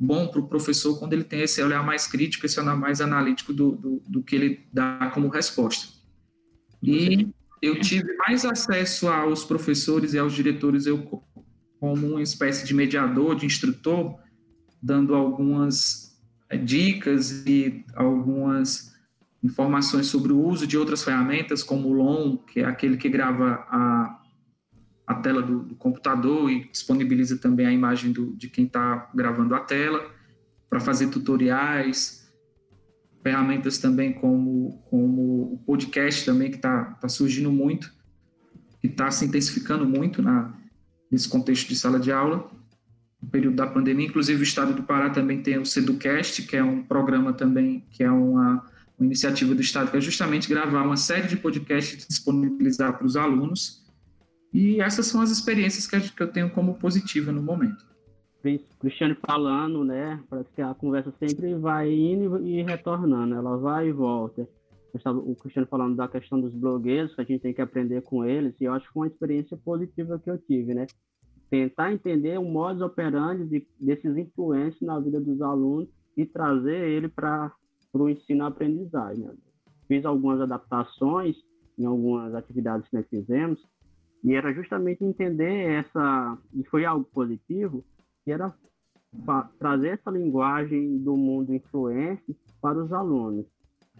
[0.00, 3.52] bom para o professor quando ele tem esse olhar mais crítico, esse olhar mais analítico
[3.52, 5.92] do, do, do que ele dá como resposta.
[6.82, 7.28] E
[7.60, 11.22] eu tive mais acesso aos professores e aos diretores, eu
[11.78, 14.18] como uma espécie de mediador, de instrutor,
[14.82, 18.94] dando algumas eh, dicas e algumas
[19.42, 23.66] informações sobre o uso de outras ferramentas, como o LOM, que é aquele que grava
[23.68, 24.19] a,
[25.10, 29.56] a tela do, do computador e disponibiliza também a imagem do, de quem está gravando
[29.56, 30.08] a tela,
[30.68, 32.32] para fazer tutoriais,
[33.20, 37.92] ferramentas também como, como o podcast também, que está tá surgindo muito,
[38.80, 40.54] que está se intensificando muito na,
[41.10, 42.48] nesse contexto de sala de aula,
[43.20, 44.06] no período da pandemia.
[44.06, 48.04] Inclusive, o Estado do Pará também tem o Seducast, que é um programa também, que
[48.04, 48.64] é uma
[48.96, 53.06] uma iniciativa do Estado, que é justamente gravar uma série de podcasts e disponibilizar para
[53.06, 53.82] os alunos.
[54.52, 57.90] E essas são as experiências que eu tenho como positiva no momento.
[58.80, 60.22] Cristiano falando, né?
[60.28, 64.48] Parece que a conversa sempre vai indo e retornando, ela vai e volta.
[65.06, 68.54] O Cristiano falando da questão dos blogueiros, que a gente tem que aprender com eles,
[68.60, 70.86] e eu acho que foi uma experiência positiva que eu tive, né?
[71.48, 77.08] Tentar entender o modus operandi de, desses influências na vida dos alunos e trazer ele
[77.08, 77.52] para
[77.92, 79.24] o ensino-aprendizagem.
[79.24, 79.34] Né?
[79.86, 81.36] Fiz algumas adaptações
[81.78, 83.60] em algumas atividades que nós fizemos,
[84.22, 87.84] e era justamente entender essa, e foi algo positivo,
[88.24, 88.54] que era
[89.58, 93.46] trazer essa linguagem do mundo influente para os alunos.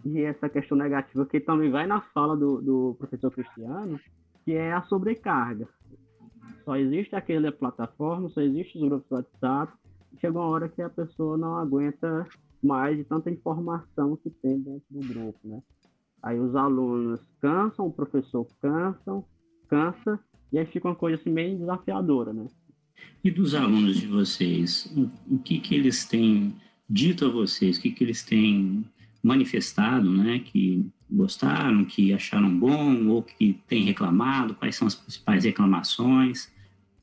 [0.05, 3.99] E essa questão negativa que também vai na fala do, do professor Cristiano,
[4.43, 5.67] que é a sobrecarga.
[6.63, 9.73] Só existe aquela plataforma, só existe os grupos WhatsApp,
[10.19, 12.27] chega uma hora que a pessoa não aguenta
[12.63, 15.61] mais de tanta informação que tem dentro do grupo, né?
[16.21, 19.25] Aí os alunos cansam, o professor cansam,
[19.71, 20.19] cansa,
[20.51, 22.45] e aí fica uma coisa assim meio desafiadora, né?
[23.23, 24.91] E dos alunos de vocês,
[25.29, 26.53] o, que que eles têm
[26.89, 28.85] dito a vocês, o que que eles têm
[29.23, 35.45] manifestado, né, que gostaram, que acharam bom ou que têm reclamado, quais são as principais
[35.45, 36.51] reclamações,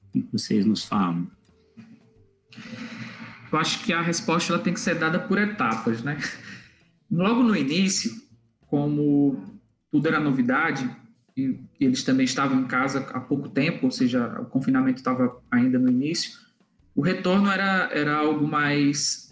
[0.09, 1.27] o que vocês nos falam?
[3.51, 6.19] eu acho que a resposta ela tem que ser dada por etapas, né?
[7.11, 8.13] Logo no início,
[8.67, 9.43] como
[9.91, 10.89] tudo era novidade,
[11.39, 15.79] e eles também estavam em casa há pouco tempo, ou seja, o confinamento estava ainda
[15.79, 16.33] no início,
[16.95, 19.29] o retorno era, era algo mais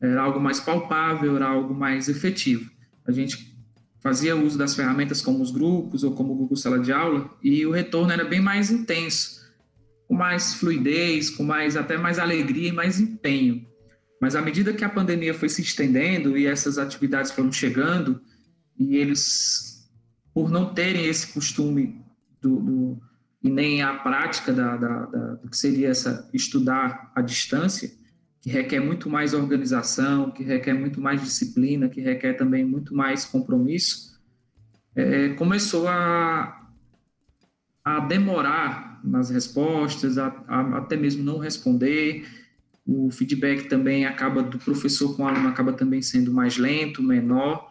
[0.00, 2.68] era algo mais palpável, era algo mais efetivo.
[3.06, 3.56] A gente
[4.00, 7.64] fazia uso das ferramentas como os grupos ou como o Google Sala de Aula e
[7.64, 9.42] o retorno era bem mais intenso
[10.12, 13.66] com mais fluidez, com mais até mais alegria e mais empenho.
[14.20, 18.20] Mas à medida que a pandemia foi se estendendo e essas atividades foram chegando,
[18.78, 19.71] e eles,
[20.34, 22.02] por não terem esse costume
[22.40, 23.02] do, do
[23.42, 27.90] e nem a prática da, da, da, do que seria essa estudar à distância,
[28.40, 33.24] que requer muito mais organização, que requer muito mais disciplina, que requer também muito mais
[33.24, 34.20] compromisso,
[34.94, 36.70] é, começou a,
[37.84, 42.24] a demorar nas respostas, a, a, até mesmo não responder.
[42.86, 47.68] O feedback também acaba do professor com o aluno acaba também sendo mais lento, menor.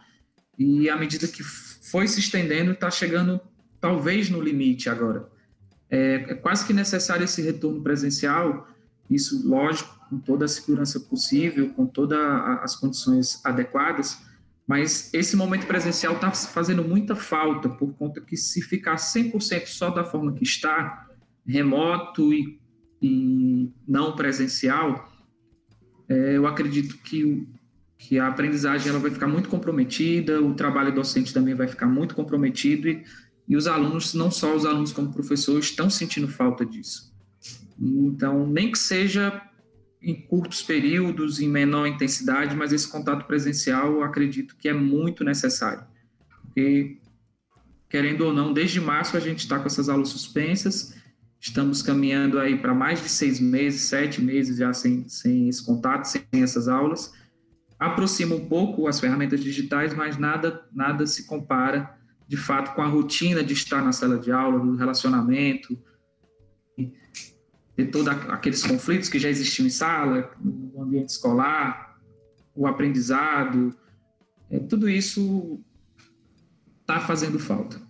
[0.58, 1.42] E à medida que
[1.82, 3.40] foi se estendendo, está chegando
[3.80, 5.28] talvez no limite agora.
[5.90, 8.68] É, é quase que necessário esse retorno presencial,
[9.10, 12.18] isso, lógico, com toda a segurança possível, com todas
[12.62, 14.18] as condições adequadas,
[14.66, 19.90] mas esse momento presencial está fazendo muita falta, por conta que se ficar 100% só
[19.90, 21.08] da forma que está,
[21.46, 22.60] remoto e,
[23.02, 25.12] e não presencial,
[26.08, 27.46] é, eu acredito que,
[28.02, 32.16] que a aprendizagem ela vai ficar muito comprometida, o trabalho docente também vai ficar muito
[32.16, 33.04] comprometido e,
[33.48, 37.14] e os alunos, não só os alunos como professores, estão sentindo falta disso.
[37.80, 39.40] Então, nem que seja
[40.02, 45.22] em curtos períodos, em menor intensidade, mas esse contato presencial eu acredito que é muito
[45.22, 45.84] necessário.
[46.42, 46.98] Porque,
[47.88, 51.00] querendo ou não, desde março a gente está com essas aulas suspensas
[51.44, 56.04] Estamos caminhando aí para mais de seis meses, sete meses já sem, sem esse contato,
[56.04, 57.12] sem essas aulas.
[57.82, 62.86] Aproxima um pouco as ferramentas digitais, mas nada, nada se compara, de fato, com a
[62.86, 65.76] rotina de estar na sala de aula, do relacionamento,
[66.78, 71.98] de todos aqueles conflitos que já existiam em sala, no ambiente escolar,
[72.54, 73.74] o aprendizado,
[74.48, 75.58] é, tudo isso
[76.82, 77.82] está fazendo falta.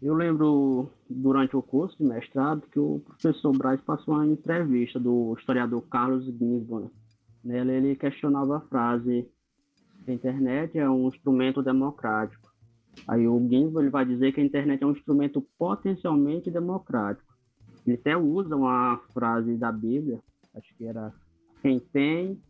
[0.00, 5.34] Eu lembro, durante o curso de mestrado, que o professor Braz passou uma entrevista do
[5.36, 6.88] historiador Carlos Ginsburg.
[7.42, 9.26] Nela ele questionava a frase
[10.10, 12.50] a internet é um instrumento democrático.
[13.06, 17.32] Aí o Ginsburg vai dizer que a internet é um instrumento potencialmente democrático.
[17.86, 20.20] Ele até usa uma frase da Bíblia,
[20.54, 21.12] acho que era
[21.62, 22.40] quem tem,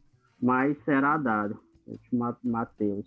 [0.40, 1.58] mais será dado,
[2.42, 3.06] Mateus.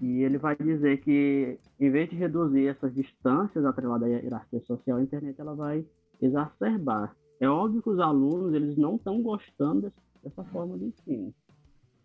[0.00, 4.98] E ele vai dizer que, em vez de reduzir essas distâncias atreladas à hierarquia social,
[4.98, 5.84] a internet ela vai
[6.20, 7.14] exacerbar.
[7.38, 11.34] É óbvio que os alunos eles não estão gostando dessa forma de ensino.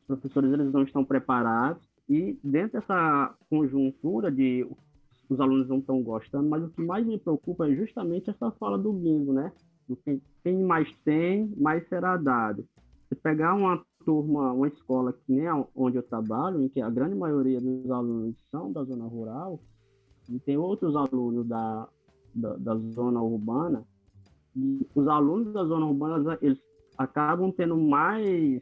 [0.07, 4.67] Professores eles não estão preparados e dentro dessa conjuntura de
[5.29, 8.77] os alunos não estão gostando, mas o que mais me preocupa é justamente essa fala
[8.77, 9.51] do bingo, né?
[9.87, 12.63] Do quem, quem mais tem, mais será dado.
[13.09, 15.45] Se pegar uma turma, uma escola que nem
[15.75, 19.59] onde eu trabalho, em que a grande maioria dos alunos são da zona rural,
[20.29, 21.87] e tem outros alunos da,
[22.33, 23.83] da, da zona urbana,
[24.55, 26.59] e os alunos da zona urbana, eles
[26.97, 28.61] acabam tendo mais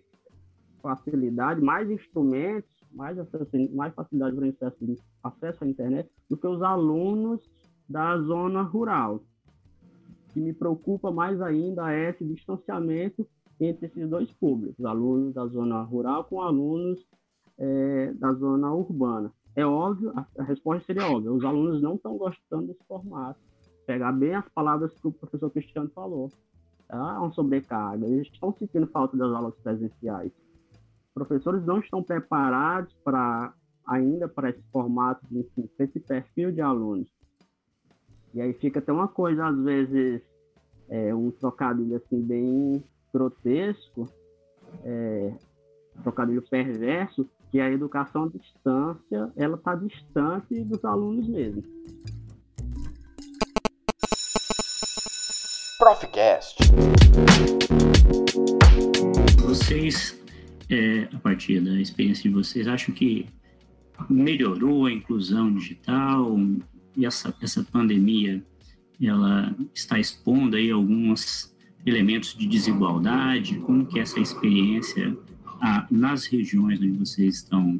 [0.83, 6.61] facilidade, mais instrumentos, mais, acesso, mais facilidade para acesso, acesso à internet do que os
[6.61, 7.41] alunos
[7.89, 9.15] da zona rural.
[9.15, 13.25] O que me preocupa mais ainda é esse distanciamento
[13.59, 17.07] entre esses dois públicos, alunos da zona rural com alunos
[17.57, 19.31] é, da zona urbana.
[19.55, 23.39] É óbvio, a, resposta seria óbvia, os alunos não estão gostando desse formato.
[23.85, 26.29] Pegar bem as palavras que o professor Cristiano falou.
[26.87, 27.15] Tá?
[27.15, 30.31] É uma sobrecarga, eles estão sentindo falta das aulas presenciais.
[31.13, 33.53] Professores não estão preparados para
[33.85, 37.07] ainda para esse formato de ensino, para esse perfil de alunos.
[38.33, 40.21] E aí fica até uma coisa, às vezes,
[40.89, 42.83] é, um trocadilho assim bem
[43.13, 44.09] grotesco,
[44.83, 45.33] é,
[46.01, 51.61] trocadilho perverso, que a educação à distância ela está distante dos alunos mesmo.
[55.77, 56.57] Profcast.
[59.45, 60.22] Vocês,
[60.69, 63.25] é, a partir da experiência de vocês, acham que
[64.09, 66.37] melhorou a inclusão digital
[66.95, 68.43] e essa, essa pandemia
[69.01, 71.53] ela está expondo aí algumas
[71.85, 73.59] elementos de desigualdade?
[73.59, 75.17] Como que essa experiência
[75.61, 77.79] ah, nas regiões onde vocês estão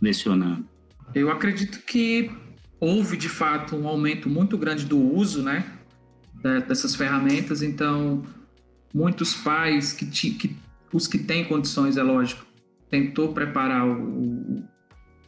[0.00, 0.66] lecionando?
[1.14, 2.30] Eu acredito que
[2.80, 5.64] houve, de fato, um aumento muito grande do uso né,
[6.66, 7.62] dessas ferramentas.
[7.62, 8.24] Então,
[8.92, 10.56] muitos pais, que, que
[10.92, 12.46] os que têm condições, é lógico,
[12.88, 14.64] tentou preparar o,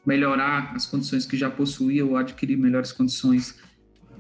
[0.07, 3.59] melhorar as condições que já possuía ou adquirir melhores condições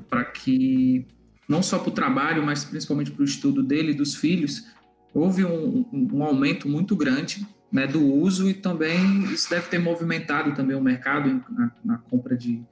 [0.08, 1.06] para que
[1.48, 4.66] não só para o trabalho, mas principalmente para o estudo dele e dos filhos,
[5.14, 10.54] houve um, um, aumento muito grande né, do uso e também isso deve ter movimentado
[10.54, 12.62] também o mercado na, na compra de,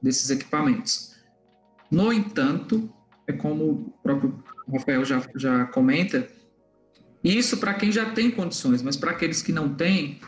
[0.00, 1.14] desses equipamentos.
[1.90, 2.90] No entanto,
[3.26, 6.26] é como o próprio Rafael já, já comenta,
[7.24, 10.20] isso para quem já tem condições, mas para aqueles que não têm,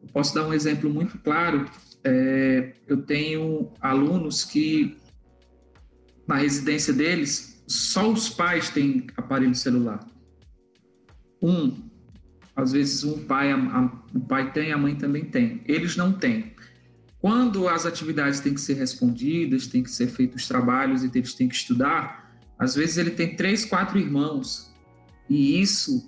[0.00, 1.68] eu posso dar um exemplo muito claro.
[2.04, 4.96] É, eu tenho alunos que
[6.26, 10.06] na residência deles, só os pais têm aparelho celular.
[11.42, 11.90] Um,
[12.56, 13.84] às vezes um pai, a, a,
[14.14, 15.62] o pai tem, a mãe também tem.
[15.66, 16.54] Eles não têm.
[17.18, 21.34] Quando as atividades têm que ser respondidas, têm que ser feitos os trabalhos e eles
[21.34, 24.72] têm que estudar, às vezes ele tem três, quatro irmãos.
[25.28, 26.06] E isso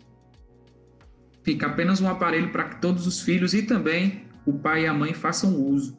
[1.47, 4.93] fica apenas um aparelho para que todos os filhos e também o pai e a
[4.93, 5.97] mãe façam uso.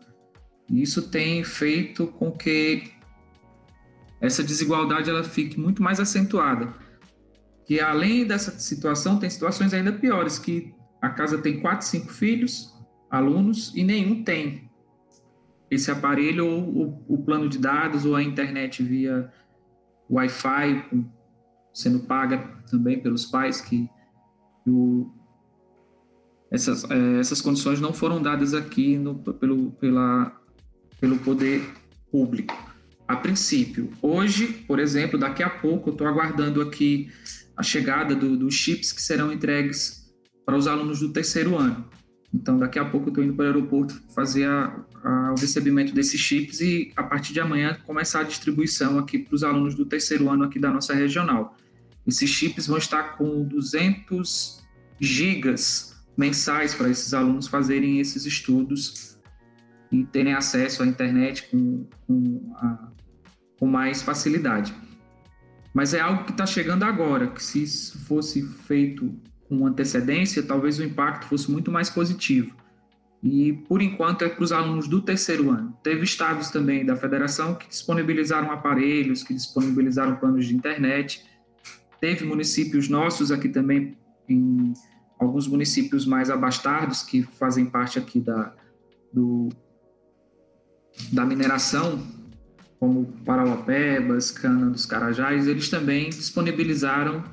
[0.70, 2.92] Isso tem feito com que
[4.20, 6.74] essa desigualdade ela fique muito mais acentuada.
[7.66, 12.78] Que além dessa situação, tem situações ainda piores, que a casa tem quatro, cinco filhos,
[13.10, 14.70] alunos, e nenhum tem
[15.72, 19.32] esse aparelho ou o, o plano de dados ou a internet via
[20.10, 21.06] Wi-Fi,
[21.74, 22.38] sendo paga
[22.70, 23.90] também pelos pais, que
[24.68, 25.10] o,
[26.52, 30.32] essas, é, essas condições não foram dadas aqui no, pelo, pela,
[31.00, 31.62] pelo poder
[32.12, 32.56] público
[33.08, 33.90] a princípio.
[34.02, 37.10] Hoje, por exemplo, daqui a pouco, eu estou aguardando aqui
[37.56, 40.14] a chegada do, dos chips que serão entregues
[40.46, 41.86] para os alunos do terceiro ano.
[42.34, 45.94] Então, daqui a pouco eu estou indo para o aeroporto fazer a, a, o recebimento
[45.94, 49.86] desses chips e, a partir de amanhã, começar a distribuição aqui para os alunos do
[49.86, 51.56] terceiro ano aqui da nossa regional.
[52.06, 54.62] Esses chips vão estar com 200
[55.00, 59.18] gigas mensais para esses alunos fazerem esses estudos
[59.92, 62.92] e terem acesso à internet com, com a,
[63.60, 64.74] com mais facilidade.
[65.74, 69.16] Mas é algo que está chegando agora, que se isso fosse feito
[69.48, 72.56] com antecedência, talvez o impacto fosse muito mais positivo.
[73.24, 75.78] E, por enquanto, é para os alunos do terceiro ano.
[75.84, 81.26] Teve estados também da federação que disponibilizaram aparelhos, que disponibilizaram planos de internet.
[82.00, 83.98] Teve municípios nossos aqui também,
[84.30, 84.74] em
[85.20, 88.54] alguns municípios mais abastados, que fazem parte aqui da,
[89.12, 89.50] do,
[91.12, 92.02] da mineração,
[92.80, 97.24] como Parauapebas, Cana dos Carajás, eles também disponibilizaram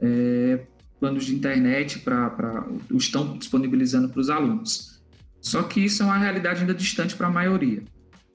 [0.00, 0.66] é,
[0.98, 5.00] planos de internet para estão disponibilizando para os alunos.
[5.40, 7.82] Só que isso é uma realidade ainda distante para a maioria.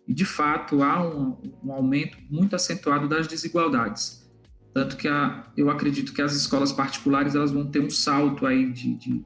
[0.08, 4.23] E, de fato, há um, um, aumento muito acentuado das desigualdades.
[4.74, 8.72] Tanto que a, eu acredito que as escolas particulares elas vão ter um salto aí
[8.72, 9.26] de, de,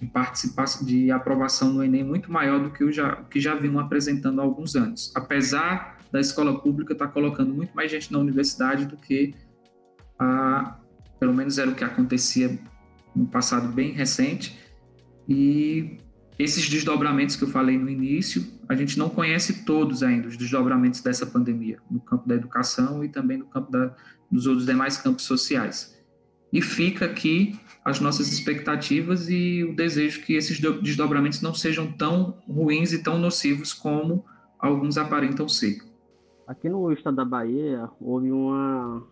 [0.00, 3.78] de participação, de aprovação no Enem muito maior do que o já, que já vinham
[3.80, 5.12] apresentando há alguns anos.
[5.16, 9.34] Apesar da escola pública estar tá colocando muito mais gente na universidade do que
[10.16, 10.78] a,
[11.18, 12.56] pelo menos era o que acontecia
[13.16, 14.58] no passado bem recente.
[15.28, 15.98] E
[16.38, 21.00] esses desdobramentos que eu falei no início, a gente não conhece todos ainda, os desdobramentos
[21.00, 23.94] dessa pandemia, no campo da educação e também no campo da,
[24.30, 25.94] dos outros demais campos sociais.
[26.52, 32.38] E fica aqui as nossas expectativas e o desejo que esses desdobramentos não sejam tão
[32.48, 34.24] ruins e tão nocivos como
[34.58, 35.78] alguns aparentam ser.
[36.46, 39.06] Aqui no estado da Bahia, houve uma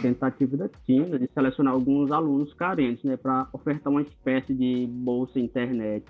[0.00, 5.38] tentativa da TINA de selecionar alguns alunos carentes, né, para ofertar uma espécie de bolsa
[5.38, 6.04] internet.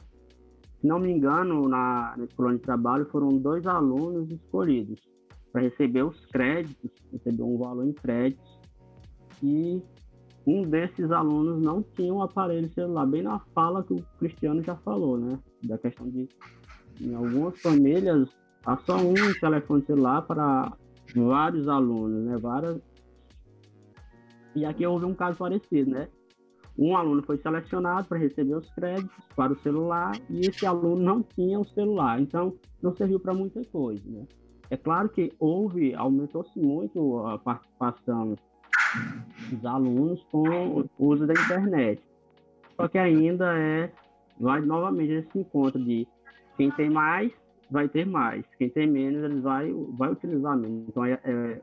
[0.82, 5.00] Se não me engano, na, nesse plano de trabalho foram dois alunos escolhidos
[5.52, 8.58] para receber os créditos, receber um valor em créditos,
[9.40, 9.80] e
[10.44, 14.74] um desses alunos não tinha um aparelho celular, bem na fala que o Cristiano já
[14.74, 16.28] falou, né, da questão de
[17.00, 18.28] em algumas famílias
[18.66, 20.76] há só um telefone celular para
[21.14, 22.80] vários alunos, né, várias.
[24.56, 26.08] E aqui houve um caso parecido, né?
[26.82, 31.22] Um aluno foi selecionado para receber os créditos para o celular e esse aluno não
[31.22, 34.26] tinha o celular, então não serviu para muita coisa, né?
[34.68, 38.34] É claro que houve, aumentou-se muito a participação
[39.50, 42.02] dos alunos com o uso da internet.
[42.74, 43.92] Só que ainda é,
[44.40, 46.08] vai novamente esse encontro de
[46.56, 47.32] quem tem mais
[47.72, 50.86] vai ter mais, quem tem menos ele vai, vai utilizar menos.
[50.88, 51.60] Então está é, é,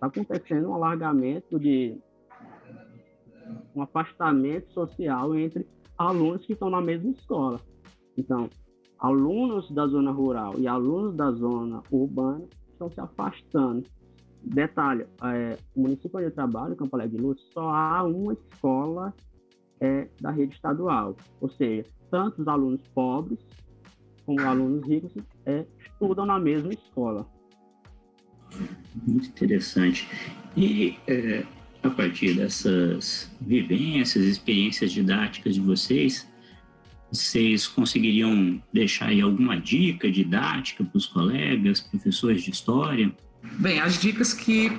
[0.00, 2.00] tá acontecendo um alargamento de
[3.74, 5.66] um afastamento social entre
[5.98, 7.60] alunos que estão na mesma escola.
[8.16, 8.48] Então,
[8.98, 13.84] alunos da zona rural e alunos da zona urbana estão se afastando.
[14.42, 19.14] Detalhe, é, o município onde eu trabalho, Campo Alegre de Luz, só há uma escola
[19.80, 21.16] é, da rede estadual.
[21.40, 23.38] Ou seja, tanto os alunos pobres
[24.24, 25.12] como alunos ricos
[25.44, 27.26] é, estudam na mesma escola.
[29.06, 30.08] Muito interessante.
[30.56, 31.44] E é,
[31.82, 36.26] a partir dessas vivências, experiências didáticas de vocês,
[37.10, 43.12] vocês conseguiriam deixar aí alguma dica didática para os colegas, professores de história?
[43.58, 44.70] Bem, as dicas que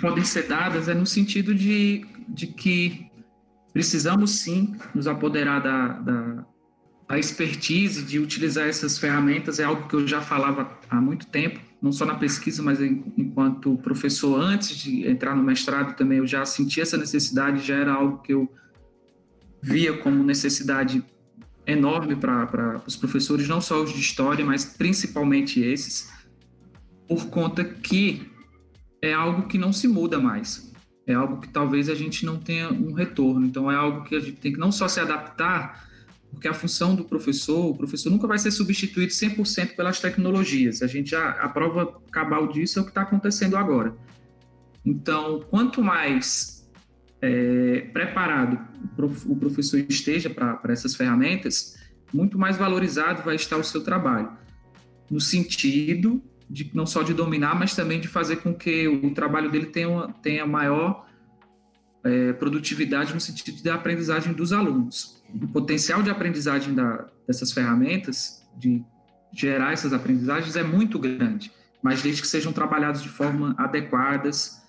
[0.00, 3.06] podem ser dadas é no sentido de, de que
[3.72, 6.46] precisamos sim nos apoderar da, da,
[7.10, 11.58] da expertise de utilizar essas ferramentas, é algo que eu já falava há muito tempo,
[11.82, 16.44] não só na pesquisa, mas enquanto professor, antes de entrar no mestrado também, eu já
[16.44, 18.48] sentia essa necessidade, já era algo que eu
[19.60, 21.04] via como necessidade
[21.66, 26.08] enorme para os professores, não só os de história, mas principalmente esses,
[27.08, 28.30] por conta que
[29.02, 30.72] é algo que não se muda mais.
[31.08, 33.44] É algo que talvez a gente não tenha um retorno.
[33.44, 35.89] Então, é algo que a gente tem que não só se adaptar
[36.30, 40.82] porque a função do professor, o professor nunca vai ser substituído 100% pelas tecnologias.
[40.82, 43.94] A gente já, a prova cabal disso é o que está acontecendo agora.
[44.84, 46.70] Então, quanto mais
[47.20, 48.58] é, preparado
[49.26, 51.76] o professor esteja para essas ferramentas,
[52.12, 54.30] muito mais valorizado vai estar o seu trabalho.
[55.10, 59.50] No sentido de não só de dominar, mas também de fazer com que o trabalho
[59.50, 61.06] dele tenha, tenha maior
[62.04, 68.42] é, produtividade no sentido da aprendizagem dos alunos o potencial de aprendizagem da, dessas ferramentas,
[68.56, 68.82] de
[69.32, 74.60] gerar essas aprendizagens, é muito grande, mas desde que sejam trabalhados de forma adequadas,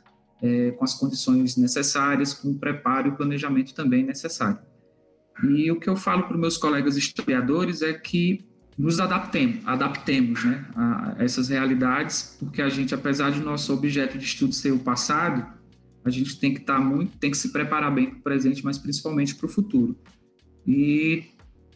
[0.42, 4.60] é, com as condições necessárias, com o preparo e o planejamento também necessário.
[5.44, 8.46] E o que eu falo para os meus colegas historiadores é que
[8.78, 14.26] nos adaptemos, adaptemos né, a essas realidades, porque a gente, apesar de nosso objeto de
[14.26, 15.46] estudo ser o passado,
[16.04, 18.64] a gente tem que estar tá muito, tem que se preparar bem para o presente,
[18.64, 19.96] mas principalmente para o futuro.
[20.66, 21.26] E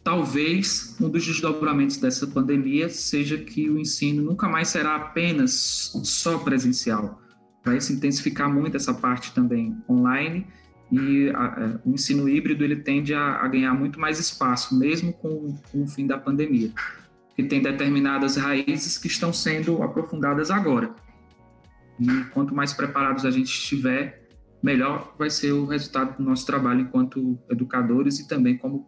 [0.02, 6.38] talvez um dos desdobramentos dessa pandemia seja que o ensino nunca mais será apenas só
[6.38, 7.20] presencial.
[7.64, 10.46] Vai se intensificar muito essa parte também online
[10.90, 15.12] e a, é, o ensino híbrido ele tende a, a ganhar muito mais espaço, mesmo
[15.12, 16.70] com, com, o fim da pandemia,
[17.34, 20.94] que tem determinadas raízes que estão sendo aprofundadas agora.
[21.98, 24.28] E quanto mais preparados a gente estiver,
[24.62, 28.86] melhor vai ser o resultado do nosso trabalho enquanto educadores e também como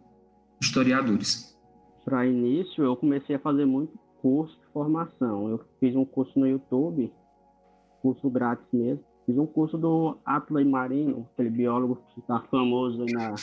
[0.61, 1.57] historiadores.
[2.05, 5.49] Para início, eu comecei a fazer muito curso de formação.
[5.49, 7.11] Eu fiz um curso no YouTube,
[8.01, 13.35] curso grátis mesmo, Fiz um curso do Atlas Marino, aquele biólogo que está famoso na,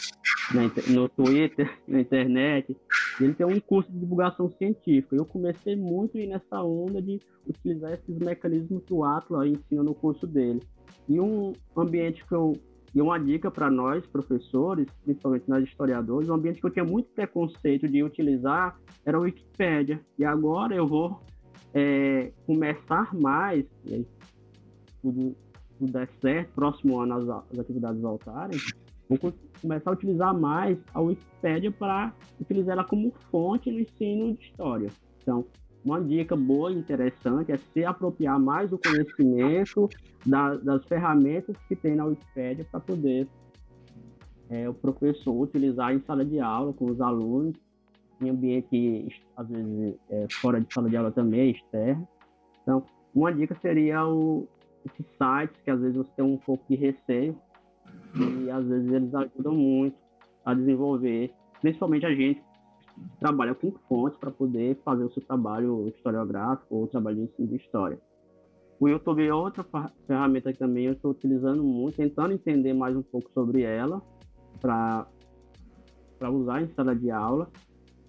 [0.52, 2.76] na, no Twitter, na internet.
[3.20, 5.14] Ele tem um curso de divulgação científica.
[5.14, 10.26] Eu comecei muito nessa onda de utilizar esses mecanismos que o Atlas ensina no curso
[10.26, 10.60] dele.
[11.08, 12.54] E um ambiente que eu
[12.92, 17.10] e uma dica para nós, professores, principalmente nós historiadores, um ambiente que eu tinha muito
[17.10, 20.00] preconceito de utilizar era a Wikipédia.
[20.18, 21.20] E agora eu vou
[21.72, 23.64] é, começar mais,
[25.78, 28.58] tudo der certo, próximo ano as, as atividades voltarem,
[29.08, 29.18] vou
[29.60, 34.88] começar a utilizar mais a Wikipédia para utilizar ela como fonte no ensino de história.
[35.22, 35.44] Então,
[35.84, 39.88] uma dica boa e interessante é se apropriar mais do conhecimento
[40.24, 43.28] da, das ferramentas que tem na Wikipédia para poder
[44.50, 47.56] é, o professor utilizar em sala de aula com os alunos,
[48.20, 52.08] em ambiente, às vezes, é, fora de sala de aula também, externo.
[52.62, 52.82] Então,
[53.14, 54.48] uma dica seria o,
[54.86, 57.36] esses sites que às vezes você tem um pouco de receio
[58.14, 59.96] e às vezes eles ajudam muito
[60.44, 65.88] a desenvolver, principalmente a gente que trabalha com fontes para poder fazer o seu trabalho
[65.88, 68.00] historiográfico ou trabalho de ensino de história.
[68.78, 69.64] O YouTube é outra
[70.06, 74.02] ferramenta que também eu estou utilizando muito, tentando entender mais um pouco sobre ela
[74.60, 75.06] para
[76.30, 77.50] usar em sala de aula.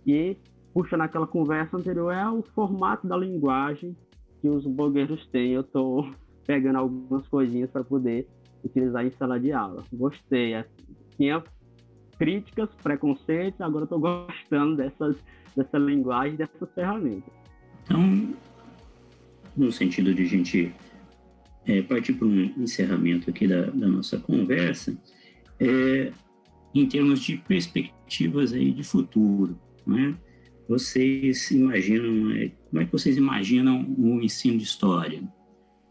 [0.06, 0.38] E,
[0.74, 3.96] puxa, naquela conversa anterior, é o formato da linguagem
[4.42, 5.52] que os blogueiros têm.
[5.52, 6.10] Eu estou
[6.48, 8.28] pegando algumas coisinhas para poder
[8.64, 9.84] utilizar em sala de aula.
[9.94, 10.54] Gostei.
[10.54, 10.66] É,
[11.18, 11.44] tinha
[12.18, 15.18] críticas, preconceitos, agora estou gostando dessas,
[15.56, 17.32] dessa linguagem, dessas ferramentas.
[17.84, 18.34] Então,
[19.56, 20.74] no sentido de a gente
[21.66, 24.98] é, partir para um encerramento aqui da, da nossa conversa,
[25.60, 26.12] é,
[26.74, 30.16] em termos de perspectivas aí de futuro, né?
[30.68, 35.22] Vocês imaginam, é, como é que vocês imaginam o ensino de história?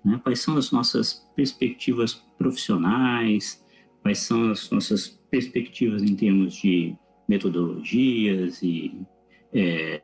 [0.06, 0.20] Né?
[0.22, 3.60] Quais são as nossas perspectivas profissionais?
[4.02, 6.94] Quais são as nossas perspectivas em termos de
[7.28, 8.96] metodologias e
[9.52, 10.00] é,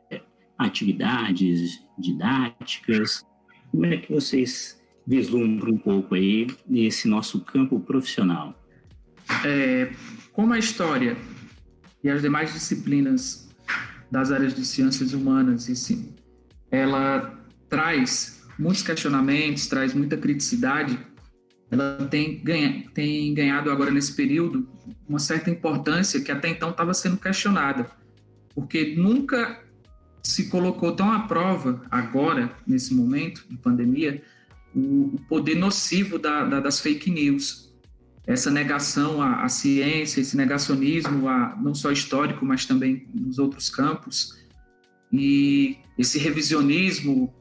[0.57, 3.25] atividades didáticas?
[3.71, 8.61] Como é que vocês vislumbram um pouco aí nesse nosso campo profissional?
[9.45, 9.89] É,
[10.33, 11.15] como a história
[12.03, 13.49] e as demais disciplinas
[14.11, 16.13] das áreas de ciências humanas, e sim,
[16.69, 20.97] ela traz muitos questionamentos, traz muita criticidade,
[21.69, 24.69] ela tem, ganha, tem ganhado agora nesse período
[25.07, 27.89] uma certa importância que até então estava sendo questionada,
[28.55, 29.61] porque nunca
[30.23, 34.21] se colocou tão à prova agora, nesse momento de pandemia,
[34.73, 37.73] o, poder nocivo da, da, das fake news.
[38.25, 43.69] Essa negação à, à ciência, esse negacionismo, a, não só histórico, mas também nos outros
[43.69, 44.41] campos,
[45.11, 47.33] e esse revisionismo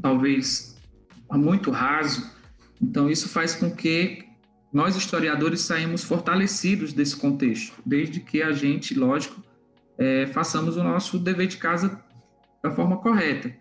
[0.00, 0.76] talvez
[1.32, 2.30] muito raso.
[2.80, 4.24] Então, isso faz com que
[4.72, 9.42] nós, historiadores, saímos fortalecidos desse contexto, desde que a gente, lógico,
[9.96, 12.00] é, façamos o nosso dever de casa
[12.62, 13.54] da forma correta.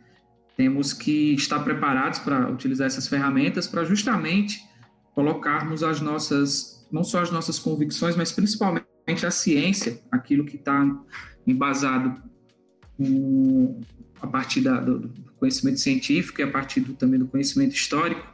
[0.58, 4.60] Temos que estar preparados para utilizar essas ferramentas para justamente
[5.14, 10.86] colocarmos as nossas, não só as nossas convicções, mas principalmente a ciência, aquilo que está
[11.48, 12.22] embasado
[14.22, 15.10] a partir da, do,
[15.46, 18.26] conhecimento científico e a partir do, também do conhecimento histórico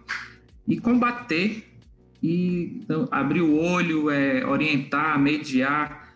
[0.68, 1.68] e combater
[2.24, 6.14] e então, abrir o olho, é, orientar, mediar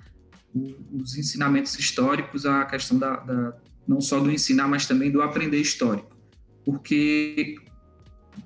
[0.94, 5.60] os ensinamentos históricos, a questão da, da, não só do ensinar, mas também do aprender
[5.60, 6.16] histórico.
[6.64, 7.56] Porque,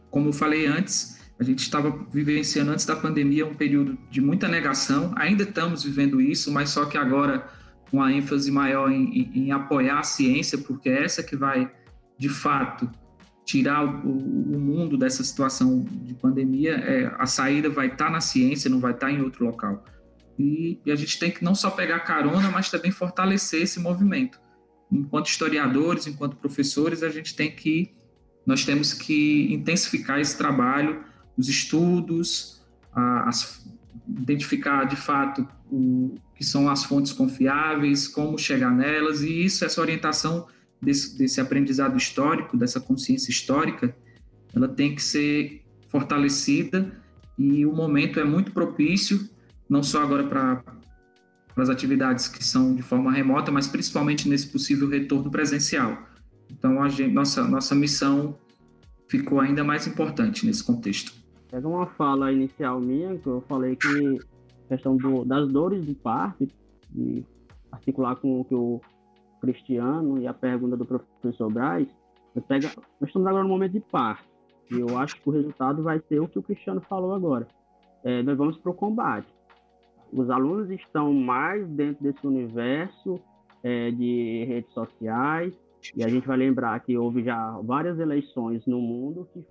[0.09, 4.47] como eu falei antes, a gente estava vivenciando antes da pandemia um período de muita
[4.47, 7.47] negação, ainda estamos vivendo isso, mas só que agora
[7.91, 11.71] com a ênfase maior em, em, em apoiar a ciência, porque é essa que vai
[12.19, 12.91] de fato,
[13.45, 18.19] tirar o, o mundo dessa situação de pandemia, é, a saída vai estar tá na
[18.19, 19.83] ciência, não vai estar tá em outro local.
[20.37, 24.39] E, e, a gente tem que não só pegar carona, mas também fortalecer esse movimento.
[24.91, 27.93] Enquanto historiadores, enquanto professores, a gente tem que,
[28.45, 31.03] nós temos que intensificar esse trabalho,
[31.37, 32.61] os estudos,
[32.93, 33.65] as,
[34.07, 39.79] identificar de fato o que são as fontes confiáveis, como chegar nelas, e isso, essa
[39.79, 40.47] orientação
[40.81, 43.95] desse, desse aprendizado histórico, dessa consciência histórica,
[44.53, 46.91] ela tem que ser fortalecida
[47.37, 49.29] e o momento é muito propício
[49.69, 50.63] não só agora para
[51.55, 56.09] as atividades que são de forma remota, mas principalmente nesse possível retorno presencial.
[56.49, 58.37] Então, a gente, nossa, nossa missão
[59.07, 61.13] ficou ainda mais importante nesse contexto.
[61.51, 64.19] Pega uma fala inicial minha, que eu falei que
[64.65, 66.47] a questão do, das dores do parto,
[66.89, 67.23] de
[67.71, 68.81] articular com o que o
[69.39, 71.87] Cristiano e a pergunta do professor Braz,
[72.47, 72.67] pega,
[72.99, 74.27] nós estamos agora no momento de parto,
[74.71, 77.47] e eu acho que o resultado vai ser o que o Cristiano falou agora.
[78.03, 79.27] É, nós vamos para o combate.
[80.11, 83.19] Os alunos estão mais dentro desse universo
[83.63, 85.53] é, de redes sociais,
[85.95, 89.45] e a gente vai lembrar que houve já várias eleições no mundo que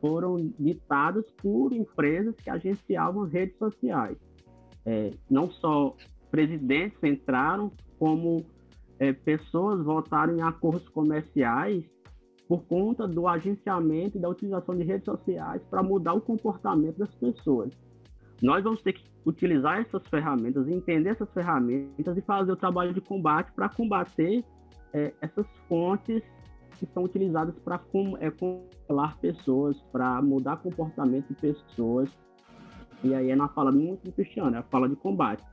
[0.00, 4.16] foram ditadas por empresas que agenciavam redes sociais.
[4.86, 5.94] É, não só
[6.30, 8.44] presidentes entraram, como
[8.98, 11.84] é, pessoas votaram em acordos comerciais
[12.48, 17.14] por conta do agenciamento e da utilização de redes sociais para mudar o comportamento das
[17.14, 17.70] pessoas.
[18.42, 23.00] Nós vamos ter que utilizar essas ferramentas, entender essas ferramentas e fazer o trabalho de
[23.00, 24.42] combate para combater
[24.92, 26.22] é, essas fontes
[26.78, 27.80] que são utilizadas para
[28.20, 32.08] é, controlar pessoas, para mudar comportamento de pessoas.
[33.02, 35.44] E aí é na fala muito do Cristiano, é a fala de combate.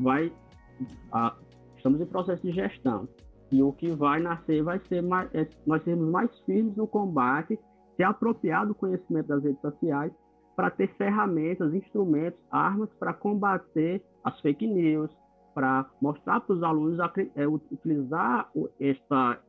[0.00, 0.32] Vai,
[1.12, 1.34] a,
[1.78, 3.08] estamos em processo de gestão.
[3.50, 7.58] E o que vai nascer vai ser mais, é, nós sermos mais firmes no combate,
[7.96, 10.12] se apropriar do conhecimento das redes sociais
[10.54, 15.10] para ter ferramentas, instrumentos, armas para combater as fake news,
[15.54, 16.98] para mostrar para os alunos
[17.34, 19.40] é, utilizar esta,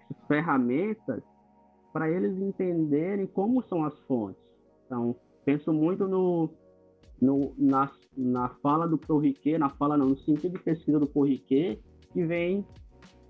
[0.00, 1.22] essas ferramentas
[1.92, 4.42] para eles entenderem como são as fontes.
[4.86, 6.50] Então, penso muito no,
[7.20, 11.78] no, na, na fala do Porriquet, na fala não, no sentido de pesquisa do Porriquet,
[12.12, 12.64] que vem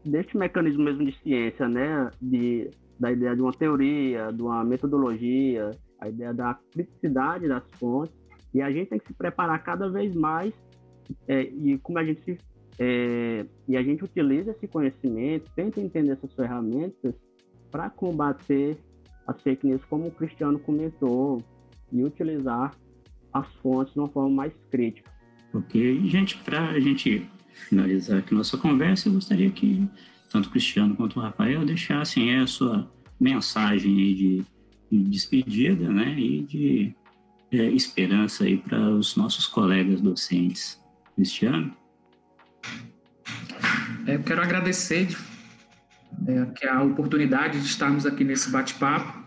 [0.04, 5.70] deste mecanismo mesmo de ciência, né, de, da ideia de uma teoria, de uma metodologia,
[6.00, 8.14] a ideia da criticidade das fontes,
[8.54, 10.52] e a gente tem que se preparar cada vez mais,
[11.26, 12.38] é, e como a gente se,
[12.78, 17.14] é, e a gente utiliza esse conhecimento, tenta entender essas ferramentas
[17.70, 18.78] para combater
[19.26, 21.42] as fake news, como o Cristiano comentou,
[21.92, 22.74] e utilizar
[23.32, 25.10] as fontes de uma forma mais crítica.
[25.52, 27.28] Ok, gente, para a gente
[27.68, 29.88] finalizar aqui nossa conversa, eu gostaria que
[30.30, 34.44] tanto o Cristiano quanto o Rafael deixassem a sua mensagem de,
[34.90, 36.94] de despedida, né, e de
[37.50, 40.80] é, esperança aí para os nossos colegas docentes.
[41.14, 41.74] Cristiano?
[44.06, 45.08] É, eu quero agradecer
[46.26, 49.17] é, a oportunidade de estarmos aqui nesse bate-papo.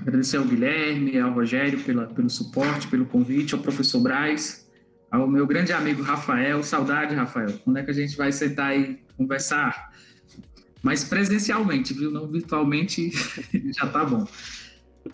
[0.00, 4.68] Agradecer ao Guilherme, ao Rogério pela, pelo suporte, pelo convite, ao professor Braz,
[5.10, 6.62] ao meu grande amigo Rafael.
[6.62, 7.52] Saudade, Rafael.
[7.64, 9.90] Quando é que a gente vai sentar e conversar?
[10.82, 12.10] Mas presencialmente, viu?
[12.10, 13.10] Não virtualmente,
[13.76, 14.26] já tá bom.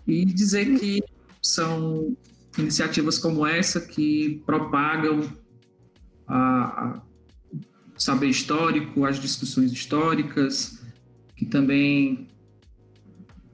[0.06, 1.02] E dizer que
[1.42, 2.16] são
[2.56, 5.20] iniciativas como essa que propagam
[6.26, 6.38] a,
[6.84, 7.02] a
[7.96, 10.82] saber histórico, as discussões históricas,
[11.36, 12.28] que também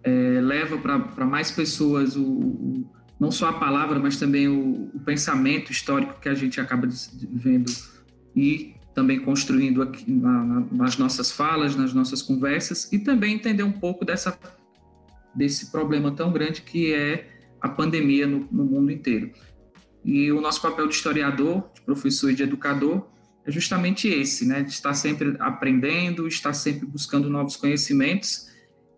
[0.05, 2.87] é, leva para mais pessoas o,
[3.19, 6.87] não só a palavra, mas também o, o pensamento histórico que a gente acaba
[7.33, 7.73] vendo
[8.37, 13.65] e também construindo aqui na, na, nas nossas falas, nas nossas conversas, e também entender
[13.65, 14.39] um pouco dessa,
[15.35, 17.29] desse problema tão grande que é
[17.61, 19.33] a pandemia no, no mundo inteiro.
[20.05, 23.09] E o nosso papel de historiador, de professor e de educador
[23.47, 24.63] é justamente esse, né?
[24.63, 28.49] De estar sempre aprendendo, estar sempre buscando novos conhecimentos,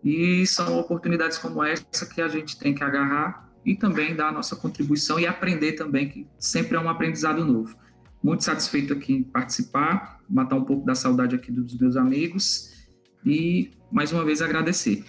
[0.03, 4.31] e são oportunidades como essa que a gente tem que agarrar e também dar a
[4.31, 7.75] nossa contribuição e aprender também, que sempre é um aprendizado novo.
[8.23, 12.87] Muito satisfeito aqui em participar, matar um pouco da saudade aqui dos meus amigos
[13.25, 15.03] e mais uma vez agradecer.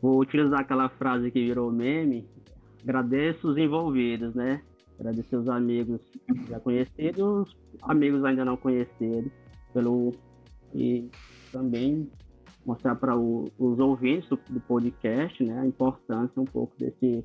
[0.00, 2.26] Vou utilizar aquela frase que virou meme.
[2.82, 4.62] Agradeço os envolvidos, né?
[4.98, 6.00] Agradecer os amigos
[6.48, 9.30] já conhecidos, amigos ainda não conhecidos,
[9.72, 10.14] pelo
[10.74, 11.08] e
[11.52, 12.10] também
[12.68, 17.24] mostrar para os ouvintes do, do podcast, né, a importância um pouco desse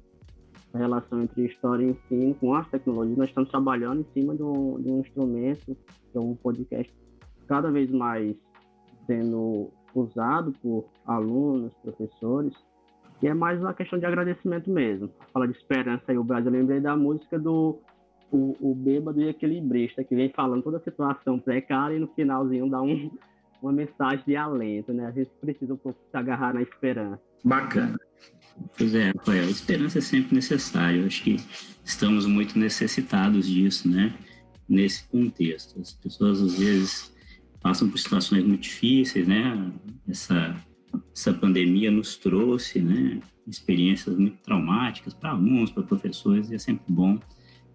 [0.73, 3.17] relação entre história e ensino com as tecnologias.
[3.17, 5.77] Nós estamos trabalhando em cima de um, de um instrumento,
[6.11, 6.91] que é um podcast
[7.45, 8.35] cada vez mais
[9.05, 12.53] sendo usado por alunos, professores,
[13.19, 15.09] que é mais uma questão de agradecimento mesmo.
[15.31, 17.79] Fala de esperança aí, o Brasil, eu lembrei da música do
[18.31, 22.67] o, o bêbado e equilibrista, que vem falando toda a situação precária e no finalzinho
[22.67, 23.11] dá um,
[23.63, 25.07] uma mensagem de alento, né?
[25.07, 27.21] A gente precisa um pouco se agarrar na esperança.
[27.43, 27.97] Bacana.
[28.77, 30.99] Pois é, Rafael, esperança é sempre necessária.
[30.99, 31.37] Eu acho que
[31.83, 34.13] estamos muito necessitados disso, né?
[34.67, 35.79] Nesse contexto.
[35.79, 37.13] As pessoas, às vezes,
[37.61, 39.71] passam por situações muito difíceis, né?
[40.07, 40.55] Essa,
[41.15, 43.19] essa pandemia nos trouxe, né?
[43.47, 47.19] Experiências muito traumáticas para alunos, para professores, e é sempre bom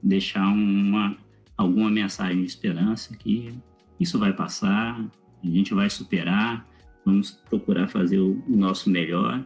[0.03, 1.17] deixar uma
[1.57, 3.53] alguma mensagem de esperança que
[3.99, 5.05] isso vai passar,
[5.43, 6.67] a gente vai superar,
[7.05, 9.45] vamos procurar fazer o nosso melhor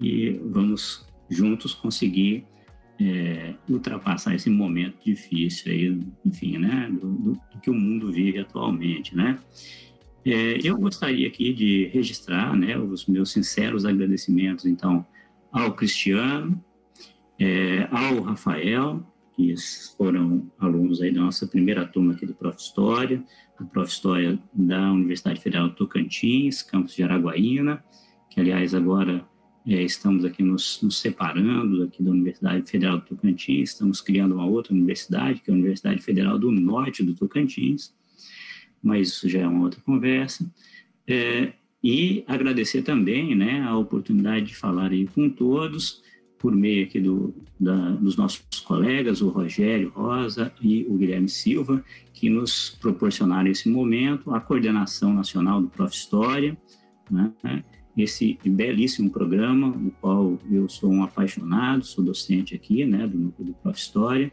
[0.00, 2.44] e vamos juntos conseguir
[3.00, 8.38] é, ultrapassar esse momento difícil aí, enfim, né, do, do, do que o mundo vive
[8.38, 9.38] atualmente, né.
[10.24, 15.06] É, eu gostaria aqui de registrar, né, os meus sinceros agradecimentos, então,
[15.52, 16.62] ao Cristiano,
[17.38, 19.06] é, ao Rafael,
[19.36, 19.54] que
[19.96, 22.58] foram alunos aí da nossa primeira turma aqui do Prof.
[22.58, 23.22] História,
[23.60, 23.92] do Prof.
[23.92, 27.84] História da Universidade Federal Tocantins, campus de Araguaína,
[28.30, 29.28] que, aliás, agora
[29.66, 34.46] é, estamos aqui nos, nos, separando aqui da Universidade Federal do Tocantins, estamos criando uma
[34.46, 37.94] outra universidade, que é a Universidade Federal do Norte do Tocantins,
[38.82, 40.50] mas isso já é uma outra conversa.
[41.06, 41.52] É,
[41.84, 46.02] e agradecer também né, a oportunidade de falar aí com todos,
[46.38, 51.82] por meio aqui do, da, dos nossos colegas, o Rogério Rosa e o Guilherme Silva,
[52.12, 55.94] que nos proporcionaram esse momento, a coordenação nacional do Prof.
[55.94, 56.56] História,
[57.10, 57.32] né,
[57.96, 63.54] esse belíssimo programa, no qual eu sou um apaixonado, sou docente aqui, né, do do
[63.62, 63.78] Prof.
[63.78, 64.30] História,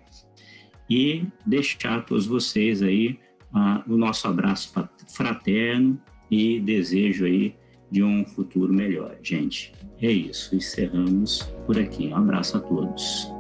[0.90, 3.18] e deixar a todos vocês aí
[3.54, 4.74] uh, o nosso abraço
[5.08, 6.00] fraterno
[6.30, 7.56] e desejo aí
[7.94, 9.72] de um futuro melhor, gente.
[10.02, 12.08] É isso, encerramos por aqui.
[12.08, 13.32] Um abraço a todos.